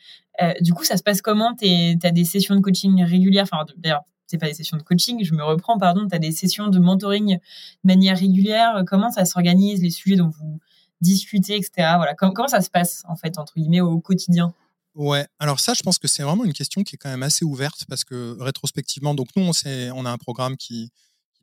du 0.61 0.73
coup, 0.73 0.85
ça 0.85 0.97
se 0.97 1.03
passe 1.03 1.23
comment 1.23 1.55
Tu 1.55 1.67
as 2.03 2.11
des 2.11 2.25
sessions 2.25 2.57
de 2.57 2.61
coaching 2.61 3.03
régulières? 3.05 3.47
D'ailleurs, 3.77 4.03
c'est 4.33 4.39
pas 4.39 4.49
des 4.49 4.55
sessions 4.55 4.79
de 4.79 4.83
coaching, 4.83 5.23
je 5.23 5.35
me 5.35 5.45
reprends, 5.45 5.79
pardon. 5.79 6.09
Tu 6.09 6.15
as 6.17 6.19
des 6.19 6.33
sessions 6.33 6.69
de 6.69 6.79
mentoring 6.79 7.37
de 7.37 7.41
manière 7.85 8.19
régulière. 8.19 8.83
Comment 8.87 9.11
ça 9.11 9.25
s'organise 9.25 9.83
Les 9.83 9.91
sujets 9.91 10.17
dont 10.17 10.31
vous 10.31 10.59
discutez, 11.01 11.57
etc. 11.57 11.71
Voilà. 11.97 12.15
Comment, 12.15 12.49
ça 12.49 12.63
se 12.63 12.71
passe, 12.71 13.03
en 13.09 13.17
fait, 13.17 13.39
entre 13.39 13.55
guillemets, 13.57 13.83
au 13.83 14.01
quotidien? 14.01 14.55
Ouais, 14.95 15.27
alors 15.39 15.61
ça, 15.61 15.75
je 15.75 15.83
pense 15.83 15.99
que 15.99 16.09
c'est 16.09 16.23
vraiment 16.23 16.45
une 16.45 16.53
question 16.53 16.83
qui 16.83 16.97
est 16.97 16.99
quand 16.99 17.11
même 17.11 17.23
assez 17.23 17.45
ouverte 17.45 17.85
parce 17.89 18.05
que 18.05 18.37
rétrospectivement, 18.41 19.15
donc 19.15 19.29
nous, 19.37 19.43
on, 19.43 19.53
on 19.95 20.07
a 20.07 20.11
un 20.11 20.19
programme 20.19 20.57
qui, 20.57 20.91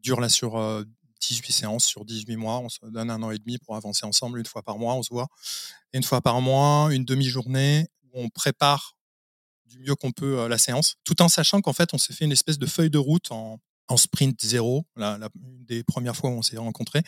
dure 0.02 0.21
là 0.21 0.30
sur 0.30 0.52
18 1.21 1.49
euh, 1.49 1.52
séances, 1.52 1.86
sur 1.86 2.06
18 2.06 2.36
mois. 2.38 2.60
On 2.60 2.69
se 2.69 2.80
donne 2.86 3.10
un 3.10 3.21
an 3.21 3.32
et 3.32 3.38
demi 3.38 3.58
pour 3.58 3.75
avancer 3.75 4.06
ensemble 4.06 4.39
une 4.39 4.45
fois 4.45 4.63
par 4.63 4.78
mois, 4.78 4.95
on 4.95 5.04
se 5.04 5.10
voit. 5.10 5.28
Une 5.93 6.04
fois 6.04 6.21
par 6.21 6.41
mois, 6.41 6.89
une 6.91 7.06
demi-journée 7.06 7.88
on 8.13 8.30
prépare 8.30 8.95
du 9.69 9.79
mieux 9.79 9.95
qu'on 9.95 10.12
peut 10.12 10.39
euh, 10.39 10.47
la 10.47 10.58
séance, 10.58 10.95
tout 11.03 11.21
en 11.21 11.29
sachant 11.29 11.62
qu'en 11.62 11.73
fait, 11.73 11.93
on 11.93 11.97
s'est 11.97 12.13
fait 12.13 12.25
une 12.25 12.32
espèce 12.32 12.58
de 12.58 12.65
feuille 12.65 12.89
de 12.89 12.97
route 12.97 13.32
en, 13.32 13.60
sprint 13.95 14.45
zéro, 14.45 14.86
la, 14.95 15.17
une 15.36 15.65
des 15.65 15.84
premières 15.84 16.15
fois 16.15 16.29
où 16.29 16.34
on 16.34 16.41
s'est 16.43 16.58
rencontrés, 16.58 17.01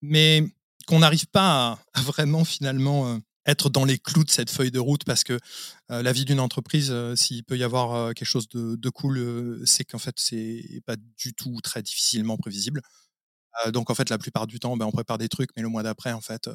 mais 0.00 0.42
qu'on 0.88 0.98
n'arrive 0.98 1.26
pas 1.28 1.78
à, 1.94 2.02
vraiment 2.02 2.44
finalement 2.44 3.08
euh, 3.08 3.18
être 3.46 3.70
dans 3.70 3.84
les 3.84 3.98
clous 3.98 4.24
de 4.24 4.30
cette 4.30 4.50
feuille 4.50 4.72
de 4.72 4.80
route 4.80 5.04
parce 5.04 5.22
que 5.22 5.38
euh, 5.92 6.02
la 6.02 6.12
vie 6.12 6.24
d'une 6.24 6.40
entreprise, 6.40 6.92
s'il 7.14 7.44
peut 7.44 7.56
y 7.56 7.62
avoir 7.62 8.14
quelque 8.14 8.26
chose 8.26 8.48
de, 8.48 8.88
cool, 8.90 9.62
c'est 9.64 9.84
qu'en 9.84 9.98
fait, 9.98 10.14
c'est 10.16 10.82
pas 10.86 10.96
du 10.96 11.34
tout 11.34 11.60
très 11.62 11.82
difficilement 11.82 12.36
prévisible. 12.36 12.82
donc, 13.72 13.90
en 13.90 13.94
fait, 13.94 14.10
la 14.10 14.18
plupart 14.18 14.48
du 14.48 14.58
temps, 14.58 14.76
ben, 14.76 14.86
on 14.86 14.92
prépare 14.92 15.18
des 15.18 15.28
trucs, 15.28 15.50
mais 15.56 15.62
le 15.62 15.68
mois 15.68 15.84
d'après, 15.84 16.12
en 16.12 16.20
fait, 16.20 16.48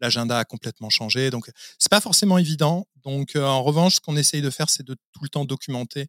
l'agenda 0.00 0.38
a 0.38 0.44
complètement 0.44 0.90
changé. 0.90 1.30
Donc, 1.30 1.50
c'est 1.78 1.90
pas 1.90 2.00
forcément 2.00 2.38
évident. 2.38 2.86
Donc, 3.04 3.36
en 3.36 3.62
revanche, 3.62 3.96
ce 3.96 4.00
qu'on 4.00 4.16
essaye 4.16 4.42
de 4.42 4.50
faire, 4.50 4.70
c'est 4.70 4.86
de 4.86 4.94
tout 5.12 5.22
le 5.22 5.28
temps 5.28 5.44
documenter 5.44 6.06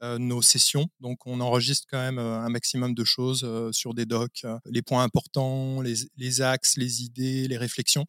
nos 0.00 0.42
sessions. 0.42 0.88
Donc, 1.00 1.26
on 1.26 1.40
enregistre 1.40 1.86
quand 1.90 1.98
même 1.98 2.18
un 2.18 2.48
maximum 2.48 2.94
de 2.94 3.04
choses 3.04 3.44
sur 3.72 3.94
des 3.94 4.06
docs, 4.06 4.46
les 4.66 4.82
points 4.82 5.02
importants, 5.02 5.82
les 5.82 6.40
axes, 6.40 6.76
les 6.76 7.02
idées, 7.02 7.48
les 7.48 7.58
réflexions. 7.58 8.06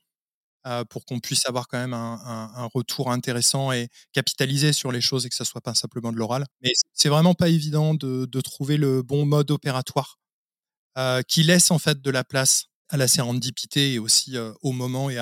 Euh, 0.68 0.84
pour 0.84 1.06
qu'on 1.06 1.22
puisse 1.22 1.46
avoir 1.46 1.70
quand 1.70 1.78
même 1.78 1.94
un, 1.94 2.70
retour 2.74 3.12
intéressant 3.12 3.72
et 3.72 3.88
capitaliser 4.12 4.74
sur 4.74 4.92
les 4.92 5.00
choses 5.00 5.26
et 5.26 5.30
que 5.30 5.36
ça 5.36 5.46
soit 5.46 5.62
pas 5.62 5.74
simplement 5.74 6.12
de 6.12 6.18
l'oral. 6.18 6.46
Mais 6.62 6.72
c'est 6.94 7.08
vraiment 7.08 7.34
pas 7.34 7.48
évident 7.48 7.94
de, 7.94 8.42
trouver 8.42 8.76
le 8.76 9.02
bon 9.02 9.26
mode 9.26 9.52
opératoire 9.52 10.20
euh, 10.98 11.22
qui 11.22 11.44
laisse 11.44 11.72
en 11.72 11.80
fait 11.80 12.02
de 12.02 12.12
la 12.12 12.26
place 12.26 12.66
à 12.90 12.98
la 12.98 13.08
sérendipité 13.08 13.94
et 13.94 14.00
aussi 14.00 14.36
au 14.62 14.72
moment 14.72 15.10
et 15.10 15.20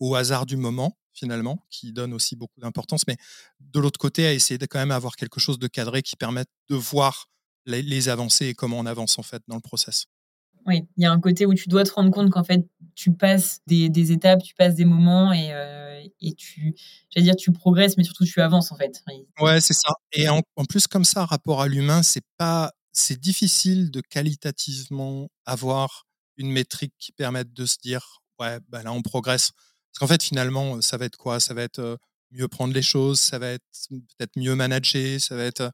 au 0.00 0.14
hasard 0.14 0.46
du 0.46 0.56
moment 0.56 0.96
finalement, 1.16 1.64
qui 1.70 1.92
donne 1.92 2.12
aussi 2.12 2.36
beaucoup 2.36 2.60
d'importance. 2.60 3.06
Mais 3.08 3.16
de 3.60 3.80
l'autre 3.80 3.98
côté, 3.98 4.26
à 4.26 4.34
essayer 4.34 4.58
de 4.58 4.66
quand 4.66 4.78
même 4.78 4.90
avoir 4.90 5.16
quelque 5.16 5.40
chose 5.40 5.58
de 5.58 5.66
cadré 5.66 6.02
qui 6.02 6.14
permette 6.14 6.48
de 6.68 6.76
voir 6.76 7.30
les, 7.64 7.82
les 7.82 8.08
avancées 8.08 8.48
et 8.48 8.54
comment 8.54 8.78
on 8.78 8.86
avance 8.86 9.18
en 9.18 9.22
fait 9.22 9.42
dans 9.48 9.56
le 9.56 9.62
process. 9.62 10.06
Oui, 10.66 10.82
il 10.96 11.04
y 11.04 11.06
a 11.06 11.12
un 11.12 11.20
côté 11.20 11.46
où 11.46 11.54
tu 11.54 11.68
dois 11.68 11.84
te 11.84 11.92
rendre 11.92 12.10
compte 12.10 12.30
qu'en 12.30 12.42
fait, 12.42 12.66
tu 12.96 13.12
passes 13.12 13.60
des, 13.68 14.12
étapes, 14.12 14.42
tu 14.42 14.54
passes 14.54 14.74
des 14.74 14.84
moments 14.84 15.32
et, 15.32 15.52
euh, 15.52 16.02
et 16.20 16.34
tu, 16.34 16.74
j'allais 17.10 17.24
dire, 17.24 17.36
tu 17.36 17.52
progresses, 17.52 17.96
mais 17.96 18.02
surtout 18.02 18.24
tu 18.24 18.40
avances 18.40 18.72
en 18.72 18.76
fait. 18.76 19.02
Ouais, 19.40 19.60
c'est 19.60 19.74
ça. 19.74 19.92
Et 20.12 20.28
en, 20.28 20.42
plus, 20.68 20.88
comme 20.88 21.04
ça, 21.04 21.24
rapport 21.24 21.62
à 21.62 21.68
l'humain, 21.68 22.02
c'est 22.02 22.24
pas, 22.36 22.72
c'est 22.92 23.20
difficile 23.20 23.92
de 23.92 24.00
qualitativement 24.00 25.28
avoir 25.44 26.05
une 26.36 26.50
métrique 26.50 26.94
qui 26.98 27.12
permette 27.12 27.52
de 27.52 27.66
se 27.66 27.76
dire, 27.82 28.22
ouais, 28.40 28.58
bah 28.68 28.82
là, 28.82 28.92
on 28.92 29.02
progresse. 29.02 29.52
Parce 29.92 30.00
qu'en 30.00 30.06
fait, 30.06 30.22
finalement, 30.22 30.80
ça 30.80 30.96
va 30.96 31.06
être 31.06 31.16
quoi? 31.16 31.40
Ça 31.40 31.54
va 31.54 31.62
être 31.62 31.98
mieux 32.32 32.48
prendre 32.48 32.74
les 32.74 32.82
choses, 32.82 33.20
ça 33.20 33.38
va 33.38 33.48
être 33.48 33.64
peut-être 33.90 34.36
mieux 34.36 34.54
manager, 34.54 35.20
ça 35.20 35.36
va 35.36 35.44
être 35.44 35.70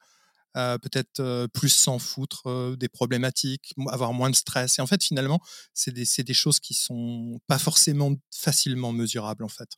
peut-être 0.54 1.46
plus 1.54 1.70
s'en 1.70 1.98
foutre 1.98 2.76
des 2.76 2.88
problématiques, 2.88 3.74
avoir 3.88 4.12
moins 4.12 4.30
de 4.30 4.34
stress. 4.34 4.78
Et 4.78 4.82
en 4.82 4.86
fait, 4.86 5.02
finalement, 5.02 5.40
c'est 5.72 5.92
des, 5.92 6.04
des, 6.22 6.34
choses 6.34 6.60
qui 6.60 6.74
sont 6.74 7.40
pas 7.46 7.58
forcément 7.58 8.12
facilement 8.30 8.92
mesurables, 8.92 9.44
en 9.44 9.48
fait. 9.48 9.70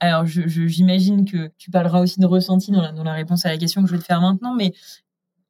Alors, 0.00 0.26
j'imagine 0.26 1.24
que 1.24 1.50
tu 1.58 1.70
parleras 1.70 2.00
aussi 2.00 2.20
de 2.20 2.26
ressenti 2.26 2.70
dans 2.70 2.82
la, 2.82 2.92
dans 2.92 3.02
la 3.02 3.14
réponse 3.14 3.44
à 3.46 3.48
la 3.48 3.58
question 3.58 3.82
que 3.82 3.88
je 3.88 3.94
vais 3.94 4.00
te 4.00 4.06
faire 4.06 4.20
maintenant, 4.20 4.54
mais 4.54 4.72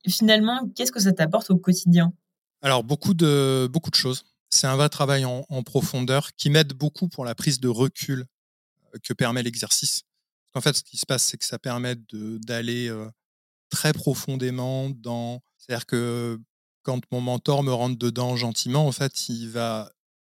finalement, 0.09 0.69
qu'est-ce 0.75 0.93
que 0.93 1.01
ça 1.01 1.13
t'apporte 1.13 1.51
au 1.51 1.57
quotidien? 1.57 2.13
Alors, 2.63 2.83
beaucoup 2.83 3.15
de, 3.15 3.69
beaucoup 3.71 3.91
de 3.91 3.97
choses. 3.97 4.25
C'est 4.51 4.67
un 4.67 4.77
vrai 4.77 4.89
travail 4.89 5.25
en, 5.25 5.63
profondeur 5.63 6.35
qui 6.35 6.51
m'aide 6.51 6.73
beaucoup 6.73 7.09
pour 7.09 7.25
la 7.25 7.35
prise 7.35 7.61
de 7.61 7.69
recul 7.69 8.27
que 9.03 9.13
permet 9.13 9.43
l'exercice. 9.43 10.03
En 10.55 10.61
fait, 10.61 10.77
ce 10.77 10.83
qui 10.83 10.97
se 10.97 11.07
passe, 11.07 11.25
c'est 11.25 11.37
que 11.37 11.45
ça 11.45 11.59
permet 11.59 11.97
d'aller 12.13 12.91
très 13.71 13.93
profondément 13.93 14.91
dans. 14.91 15.43
C'est-à-dire 15.59 15.87
que 15.87 16.41
quand 16.83 17.01
mon 17.13 17.21
mentor 17.21 17.63
me 17.63 17.73
rentre 17.73 17.99
dedans 17.99 18.37
gentiment, 18.37 18.87
en 18.87 18.93
fait, 18.93 19.29
il 19.29 19.51
va 19.51 19.93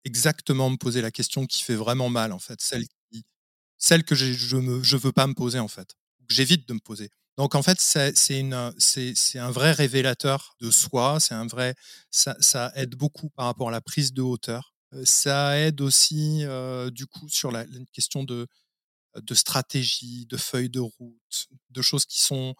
exactement 0.04 0.70
me 0.70 0.78
poser 0.78 1.02
la 1.02 1.12
question 1.12 1.46
qui 1.46 1.64
fait 1.64 1.76
vraiment 1.76 2.10
mal, 2.10 2.32
en 2.32 2.40
fait, 2.40 2.60
celle, 2.62 4.04
que 4.04 4.16
je 4.16 4.58
ne 4.58 4.98
veux 4.98 5.12
pas 5.12 5.28
me 5.28 5.34
poser, 5.34 5.60
en 5.60 5.68
fait, 5.68 5.96
que 6.28 6.34
j'évite 6.34 6.68
de 6.68 6.74
me 6.74 6.80
poser. 6.80 7.12
Donc, 7.40 7.56
en 7.56 7.64
fait, 7.64 7.80
c'est 7.80 9.40
un 9.40 9.52
vrai 9.52 9.72
révélateur 9.72 10.58
de 10.60 10.70
soi, 10.70 11.22
c'est 11.22 11.34
un 11.34 11.48
vrai, 11.48 11.74
ça, 12.12 12.36
aide 12.76 12.96
beaucoup 12.96 13.30
par 13.30 13.46
rapport 13.46 13.70
à 13.70 13.72
la 13.72 13.80
prise 13.80 14.12
de 14.12 14.22
hauteur. 14.22 14.76
Ça 15.06 15.58
aide 15.58 15.80
aussi, 15.80 16.44
du 16.92 17.08
coup, 17.08 17.30
sur 17.30 17.50
la, 17.50 17.64
question 17.94 18.26
de, 18.26 18.46
de 19.16 19.34
stratégie, 19.34 20.26
de 20.26 20.36
feuille 20.36 20.70
de 20.70 20.82
route, 20.82 21.48
de 21.70 21.82
choses 21.82 22.06
qui 22.06 22.20
sont 22.20 22.56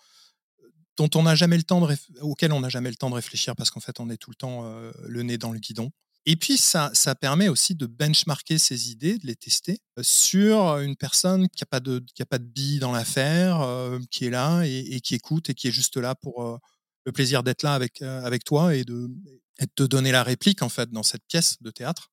dont 0.96 1.10
on 1.16 1.24
n'a 1.24 1.36
jamais 1.36 1.58
le 1.58 1.64
temps 1.64 1.86
de 1.86 1.98
auquel 2.22 2.54
on 2.54 2.62
n'a 2.62 2.70
jamais 2.70 2.90
le 2.90 2.96
temps 2.96 3.10
de 3.10 3.16
réfléchir 3.16 3.56
parce 3.56 3.72
qu'en 3.72 3.80
fait 3.80 4.00
on 4.02 4.10
est 4.10 4.18
tout 4.18 4.32
le 4.32 4.36
temps 4.36 4.66
euh, 4.66 4.92
le 5.08 5.24
nez 5.24 5.38
dans 5.38 5.54
le 5.54 5.60
guidon. 5.60 5.92
Et 6.32 6.36
puis 6.36 6.60
ça, 6.60 6.92
ça 6.94 7.16
permet 7.16 7.50
aussi 7.50 7.74
de 7.74 7.88
benchmarker 7.88 8.60
ses 8.60 8.92
idées, 8.92 9.18
de 9.18 9.26
les 9.26 9.36
tester 9.36 9.80
euh, 9.98 10.04
sur 10.04 10.78
une 10.78 10.96
personne 10.96 11.50
qui 11.50 11.64
n'a 11.64 11.66
pas 11.66 11.80
de 11.80 12.06
qui 12.14 12.24
pas 12.24 12.38
de 12.38 12.44
bille 12.44 12.78
dans 12.78 12.92
l'affaire, 12.92 13.68
qui 14.12 14.26
est 14.26 14.30
là 14.30 14.62
et, 14.64 15.02
qui 15.02 15.16
écoute 15.16 15.50
et 15.50 15.56
qui 15.56 15.70
est 15.70 15.72
juste 15.72 15.98
là 15.98 16.14
pour 16.14 16.60
le 17.06 17.12
plaisir 17.12 17.42
d'être 17.42 17.64
là 17.64 17.74
avec 17.74 18.04
avec 18.04 18.44
toi 18.44 18.76
et 18.76 18.84
de, 18.84 19.10
te 19.76 19.82
donner 19.82 20.12
la 20.12 20.22
réplique 20.22 20.62
en 20.62 20.70
fait 20.70 20.92
dans 20.92 21.02
cette 21.02 21.26
pièce 21.28 21.60
de 21.64 21.72
théâtre. 21.72 22.12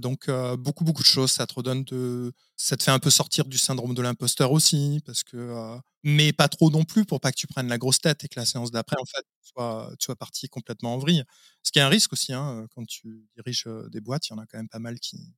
Donc 0.00 0.28
beaucoup 0.58 0.82
beaucoup 0.82 1.02
de 1.02 1.06
choses, 1.06 1.30
ça 1.30 1.46
te 1.46 1.54
redonne 1.54 1.84
de, 1.84 2.32
ça 2.56 2.76
te 2.76 2.82
fait 2.82 2.90
un 2.90 2.98
peu 2.98 3.10
sortir 3.10 3.44
du 3.44 3.58
syndrome 3.58 3.94
de 3.94 4.02
l'imposteur 4.02 4.50
aussi, 4.50 5.00
parce 5.06 5.22
que, 5.22 5.78
mais 6.02 6.32
pas 6.32 6.48
trop 6.48 6.68
non 6.68 6.82
plus 6.84 7.04
pour 7.04 7.20
pas 7.20 7.30
que 7.30 7.36
tu 7.36 7.46
prennes 7.46 7.68
la 7.68 7.78
grosse 7.78 8.00
tête 8.00 8.24
et 8.24 8.28
que 8.28 8.40
la 8.40 8.46
séance 8.46 8.72
d'après 8.72 8.96
en 9.00 9.06
fait 9.06 9.24
soit, 9.44 9.92
tu 9.98 10.04
sois 10.06 10.16
parti 10.16 10.48
complètement 10.48 10.94
en 10.94 10.98
vrille. 10.98 11.24
Ce 11.62 11.72
qui 11.72 11.78
est 11.78 11.82
un 11.82 11.88
risque 11.88 12.12
aussi, 12.12 12.32
hein, 12.32 12.66
quand 12.74 12.86
tu 12.86 13.26
diriges 13.34 13.68
des 13.90 14.00
boîtes, 14.00 14.28
il 14.28 14.32
y 14.32 14.34
en 14.34 14.38
a 14.38 14.46
quand 14.46 14.58
même 14.58 14.68
pas 14.68 14.78
mal 14.78 14.98
qui, 14.98 15.34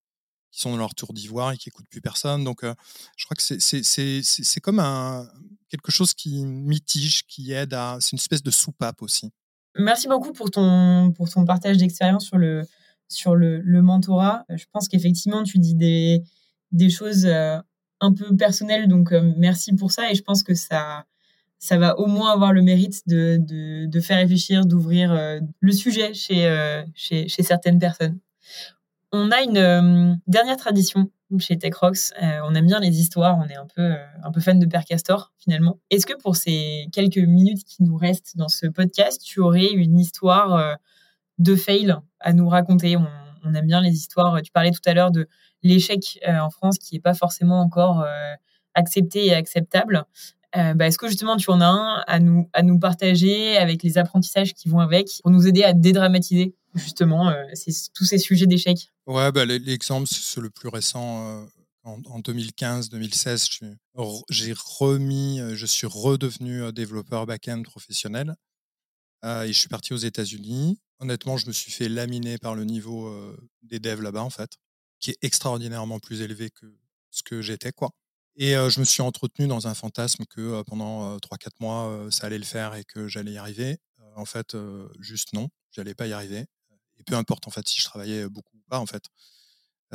sont 0.52 0.70
dans 0.70 0.78
leur 0.78 0.94
tour 0.94 1.12
d'ivoire 1.12 1.52
et 1.52 1.58
qui 1.58 1.68
écoutent 1.68 1.88
plus 1.90 2.00
personne. 2.00 2.42
Donc 2.42 2.62
je 2.62 3.24
crois 3.26 3.36
que 3.36 3.42
c'est 3.42 4.60
comme 4.62 5.28
quelque 5.68 5.92
chose 5.92 6.14
qui 6.14 6.46
mitige, 6.46 7.26
qui 7.26 7.52
aide 7.52 7.74
à, 7.74 7.98
c'est 8.00 8.12
une 8.12 8.18
espèce 8.18 8.42
de 8.42 8.50
soupape 8.50 9.02
aussi. 9.02 9.30
Merci 9.78 10.08
beaucoup 10.08 10.32
pour 10.32 10.50
ton 10.50 11.12
pour 11.12 11.28
ton 11.28 11.44
partage 11.44 11.76
d'expérience 11.76 12.24
sur 12.24 12.38
le 12.38 12.62
sur 13.08 13.34
le, 13.34 13.82
mentorat. 13.82 14.44
Euh, 14.50 14.56
je 14.56 14.66
pense 14.72 14.88
qu'effectivement, 14.88 15.42
tu 15.42 15.58
dis 15.58 15.74
des, 15.74 16.22
des 16.72 16.90
choses 16.90 17.26
euh, 17.26 17.58
un 18.00 18.12
peu 18.12 18.34
personnelles, 18.36 18.88
donc 18.88 19.12
euh, 19.12 19.32
merci 19.36 19.74
pour 19.74 19.92
ça. 19.92 20.10
Et 20.10 20.14
je 20.14 20.22
pense 20.22 20.42
que 20.42 20.54
ça, 20.54 21.04
ça 21.58 21.78
va 21.78 21.98
au 21.98 22.06
moins 22.06 22.32
avoir 22.32 22.52
le 22.52 22.62
mérite 22.62 23.02
de, 23.06 23.38
de, 23.86 24.00
faire 24.00 24.18
réfléchir, 24.18 24.66
d'ouvrir 24.66 25.40
le 25.60 25.72
sujet 25.72 26.12
chez, 26.14 26.48
chez, 26.94 27.28
chez, 27.28 27.42
certaines 27.42 27.78
personnes. 27.78 28.18
On 29.12 29.30
a 29.30 29.42
une 29.42 30.20
dernière 30.26 30.56
tradition 30.56 31.10
chez 31.38 31.58
TechRox. 31.58 32.12
on 32.44 32.54
aime 32.54 32.66
bien 32.66 32.78
les 32.78 33.00
histoires, 33.00 33.38
on 33.38 33.48
est 33.48 33.56
un 33.56 33.66
peu, 33.74 33.94
un 34.22 34.30
peu 34.30 34.40
fan 34.40 34.58
de 34.58 34.66
Père 34.66 34.84
Castor 34.84 35.32
finalement. 35.38 35.78
Est-ce 35.90 36.06
que 36.06 36.16
pour 36.16 36.36
ces 36.36 36.88
quelques 36.92 37.16
minutes 37.16 37.64
qui 37.64 37.82
nous 37.82 37.96
restent 37.96 38.36
dans 38.36 38.48
ce 38.48 38.66
podcast, 38.66 39.22
tu 39.24 39.40
aurais 39.40 39.72
une 39.72 39.98
histoire 39.98 40.78
de 41.38 41.56
fail 41.56 41.94
à 42.20 42.32
nous 42.32 42.48
raconter? 42.48 42.96
On, 42.96 43.54
aime 43.54 43.66
bien 43.66 43.80
les 43.80 43.92
histoires. 43.92 44.42
Tu 44.42 44.50
parlais 44.50 44.72
tout 44.72 44.80
à 44.86 44.94
l'heure 44.94 45.12
de 45.12 45.28
l'échec 45.62 46.18
euh, 46.26 46.38
en 46.38 46.50
France 46.50 46.78
qui 46.78 46.94
n'est 46.94 47.00
pas 47.00 47.14
forcément 47.14 47.60
encore 47.60 48.00
euh, 48.00 48.34
accepté 48.74 49.26
et 49.26 49.34
acceptable. 49.34 50.04
Euh, 50.54 50.74
bah, 50.74 50.86
est-ce 50.86 50.98
que 50.98 51.08
justement 51.08 51.36
tu 51.36 51.50
en 51.50 51.60
as 51.60 51.66
un 51.66 52.04
à 52.06 52.20
nous, 52.20 52.48
à 52.52 52.62
nous 52.62 52.78
partager 52.78 53.56
avec 53.56 53.82
les 53.82 53.98
apprentissages 53.98 54.54
qui 54.54 54.68
vont 54.68 54.78
avec 54.78 55.08
pour 55.22 55.30
nous 55.30 55.46
aider 55.46 55.64
à 55.64 55.72
dédramatiser 55.72 56.54
justement 56.74 57.32
tous 57.94 58.04
ces 58.04 58.18
sujets 58.18 58.46
d'échec 58.46 58.92
Ouais, 59.06 59.32
bah, 59.32 59.44
l'exemple, 59.44 60.06
c'est 60.10 60.40
le 60.40 60.50
plus 60.50 60.68
récent. 60.68 61.46
en, 61.84 62.20
2015-2016, 62.20 63.76
j'ai 64.28 64.54
remis, 64.78 65.40
je 65.54 65.66
suis 65.66 65.86
redevenu 65.86 66.72
développeur 66.72 67.26
back-end 67.26 67.62
professionnel. 67.62 68.34
et 69.24 69.48
je 69.48 69.58
suis 69.58 69.68
parti 69.68 69.94
aux 69.94 69.98
États-Unis 69.98 70.78
honnêtement, 70.98 71.36
je 71.36 71.46
me 71.46 71.52
suis 71.52 71.72
fait 71.72 71.88
laminer 71.88 72.38
par 72.38 72.54
le 72.54 72.64
niveau 72.64 73.14
des 73.62 73.78
devs 73.78 74.02
là-bas, 74.02 74.22
en 74.22 74.30
fait, 74.30 74.58
qui 75.00 75.10
est 75.10 75.18
extraordinairement 75.22 75.98
plus 75.98 76.20
élevé 76.22 76.50
que 76.50 76.66
ce 77.10 77.22
que 77.22 77.42
j'étais, 77.42 77.72
quoi. 77.72 77.90
Et 78.36 78.52
je 78.52 78.80
me 78.80 78.84
suis 78.84 79.02
entretenu 79.02 79.46
dans 79.46 79.66
un 79.66 79.74
fantasme 79.74 80.24
que 80.26 80.62
pendant 80.62 81.18
3-4 81.18 81.52
mois, 81.60 82.08
ça 82.10 82.26
allait 82.26 82.38
le 82.38 82.44
faire 82.44 82.74
et 82.74 82.84
que 82.84 83.08
j'allais 83.08 83.32
y 83.32 83.38
arriver. 83.38 83.78
en 84.16 84.26
fait, 84.26 84.56
juste 85.00 85.32
non, 85.32 85.48
j'allais 85.70 85.94
pas 85.94 86.06
y 86.06 86.12
arriver. 86.12 86.46
Et 86.98 87.02
peu 87.04 87.14
importe, 87.14 87.46
en 87.46 87.50
fait, 87.50 87.66
si 87.66 87.80
je 87.80 87.84
travaillais 87.84 88.28
beaucoup 88.28 88.56
ou 88.56 88.62
pas, 88.68 88.78
en 88.78 88.86
fait. 88.86 89.04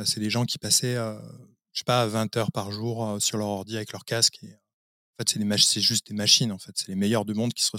c'est 0.04 0.20
des 0.20 0.30
gens 0.30 0.44
qui 0.44 0.58
passaient, 0.58 0.96
je 0.96 1.78
sais 1.78 1.84
pas, 1.84 2.06
20 2.06 2.36
heures 2.36 2.52
par 2.52 2.72
jour 2.72 3.16
sur 3.20 3.38
leur 3.38 3.48
ordi 3.48 3.76
avec 3.76 3.92
leur 3.92 4.04
casque. 4.04 4.40
En 4.42 5.24
fait, 5.24 5.38
c'est 5.58 5.80
juste 5.80 6.08
des 6.08 6.14
machines, 6.14 6.52
en 6.52 6.58
fait. 6.58 6.72
C'est 6.74 6.88
les 6.88 6.96
meilleurs 6.96 7.24
du 7.24 7.34
monde 7.34 7.52
qui 7.52 7.64
se, 7.64 7.70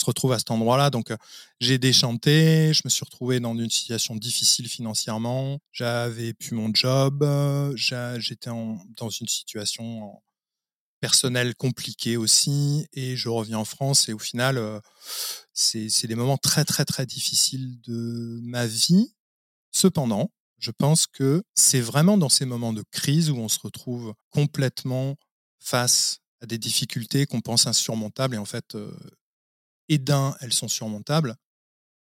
se 0.00 0.04
retrouvent 0.06 0.32
à 0.32 0.38
cet 0.38 0.50
endroit-là. 0.50 0.90
Donc, 0.90 1.12
j'ai 1.60 1.78
déchanté, 1.78 2.72
je 2.74 2.82
me 2.84 2.90
suis 2.90 3.04
retrouvé 3.04 3.38
dans 3.38 3.54
une 3.54 3.70
situation 3.70 4.16
difficile 4.16 4.68
financièrement. 4.68 5.60
J'avais 5.72 6.32
plus 6.32 6.54
mon 6.54 6.70
job, 6.74 7.24
j'étais 7.76 8.50
dans 8.50 9.10
une 9.10 9.28
situation 9.28 10.20
personnelle 11.00 11.54
compliquée 11.54 12.16
aussi, 12.16 12.86
et 12.92 13.16
je 13.16 13.28
reviens 13.28 13.58
en 13.58 13.64
France. 13.64 14.08
Et 14.08 14.12
au 14.12 14.18
final, 14.18 14.80
c'est 15.52 16.06
des 16.06 16.14
moments 16.14 16.38
très, 16.38 16.64
très, 16.64 16.84
très 16.84 17.06
difficiles 17.06 17.80
de 17.82 18.40
ma 18.42 18.66
vie. 18.66 19.14
Cependant, 19.70 20.30
je 20.58 20.70
pense 20.70 21.06
que 21.06 21.42
c'est 21.54 21.80
vraiment 21.80 22.18
dans 22.18 22.28
ces 22.28 22.44
moments 22.44 22.72
de 22.72 22.84
crise 22.90 23.30
où 23.30 23.36
on 23.36 23.48
se 23.48 23.58
retrouve 23.62 24.14
complètement 24.30 25.16
face 25.58 26.18
à 26.42 26.46
des 26.46 26.58
difficultés 26.58 27.26
qu'on 27.26 27.40
pense 27.40 27.66
insurmontables 27.66 28.34
et 28.34 28.38
en 28.38 28.44
fait, 28.44 28.76
et 29.90 29.98
d'un, 29.98 30.34
elles 30.40 30.52
sont 30.52 30.68
surmontables, 30.68 31.34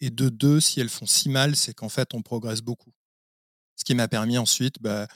et 0.00 0.10
de 0.10 0.30
deux, 0.30 0.60
si 0.60 0.80
elles 0.80 0.88
font 0.88 1.06
si 1.06 1.28
mal, 1.28 1.54
c'est 1.54 1.74
qu'en 1.74 1.90
fait, 1.90 2.14
on 2.14 2.22
progresse 2.22 2.62
beaucoup. 2.62 2.92
Ce 3.76 3.84
qui 3.84 3.94
m'a 3.94 4.08
permis 4.08 4.38
ensuite 4.38 4.76
bah, 4.80 5.06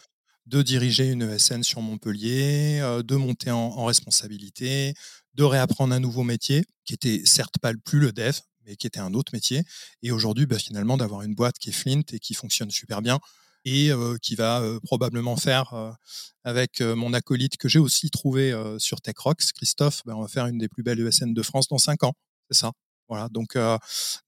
de 0.45 0.63
diriger 0.63 1.11
une 1.11 1.23
ESN 1.23 1.63
sur 1.63 1.81
Montpellier, 1.81 2.81
de 3.03 3.17
monter 3.17 3.51
en, 3.51 3.85
responsabilité, 3.87 4.95
de 5.35 5.43
réapprendre 5.43 5.95
un 5.95 6.01
nouveau 6.01 6.23
métier, 6.23 6.65
qui 6.85 6.93
était 6.95 7.23
certes 7.25 7.59
pas 7.59 7.73
plus 7.83 7.99
le 7.99 8.13
dev, 8.13 8.39
mais 8.67 8.77
qui 8.77 8.87
était 8.87 9.01
un 9.01 9.15
autre 9.15 9.33
métier, 9.33 9.65
et 10.03 10.13
aujourd'hui, 10.13 10.45
bah, 10.45 10.59
finalement, 10.59 10.99
d'avoir 10.99 11.23
une 11.23 11.35
boîte 11.35 11.59
qui 11.59 11.71
est 11.71 11.73
Flint 11.73 12.03
et 12.13 12.19
qui 12.19 12.35
fonctionne 12.35 12.71
super 12.71 13.01
bien, 13.01 13.21
et 13.65 13.91
qui 14.23 14.35
va 14.35 14.63
probablement 14.85 15.37
faire 15.37 15.97
avec 16.45 16.81
mon 16.81 17.15
acolyte 17.15 17.57
que 17.57 17.69
j'ai 17.69 17.79
aussi 17.79 18.11
trouvé 18.11 18.55
sur 18.79 19.01
TechRox, 19.01 19.53
Christophe, 19.53 20.03
bah, 20.05 20.15
on 20.15 20.23
va 20.23 20.29
faire 20.29 20.47
une 20.47 20.59
des 20.59 20.69
plus 20.69 20.83
belles 20.83 21.01
ESN 21.01 21.33
de 21.33 21.43
France 21.43 21.69
dans 21.69 21.79
cinq 21.79 22.03
ans. 22.03 22.15
C'est 22.51 22.59
ça. 22.59 22.73
Voilà. 23.09 23.29
Donc, 23.29 23.59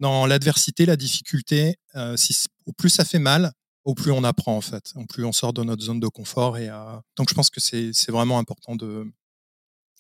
dans 0.01 0.27
l'adversité, 0.27 0.87
la 0.87 0.97
difficulté, 0.97 1.77
au 1.95 2.73
plus 2.77 2.91
ça 2.91 3.05
fait 3.05 3.19
mal, 3.19 3.53
au 3.85 3.95
plus 3.95 4.11
on 4.11 4.25
apprend 4.25 4.57
en 4.57 4.61
fait, 4.61 4.93
au 4.97 5.07
plus 5.07 5.25
on 5.25 5.33
sort 5.33 5.53
de 5.53 5.63
notre 5.63 5.83
zone 5.83 6.01
de 6.01 6.09
confort. 6.09 6.59
Et 6.59 6.69
donc, 7.17 7.29
je 7.29 7.35
pense 7.35 7.49
que 7.49 7.61
c'est 7.61 8.11
vraiment 8.11 8.39
important 8.39 8.77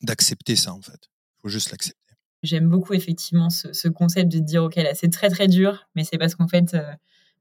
d'accepter 0.02 0.56
ça 0.56 0.72
en 0.74 0.82
fait. 0.82 0.98
Il 1.02 1.42
faut 1.42 1.48
juste 1.48 1.70
l'accepter. 1.70 1.98
J'aime 2.42 2.68
beaucoup 2.68 2.94
effectivement 2.94 3.50
ce, 3.50 3.88
concept 3.88 4.32
de 4.32 4.40
dire 4.40 4.64
ok 4.64 4.74
là 4.74 4.96
c'est 4.96 5.10
très 5.10 5.30
très 5.30 5.46
dur, 5.46 5.86
mais 5.94 6.02
c'est 6.02 6.18
parce 6.18 6.34
qu'en 6.34 6.48
fait 6.48 6.72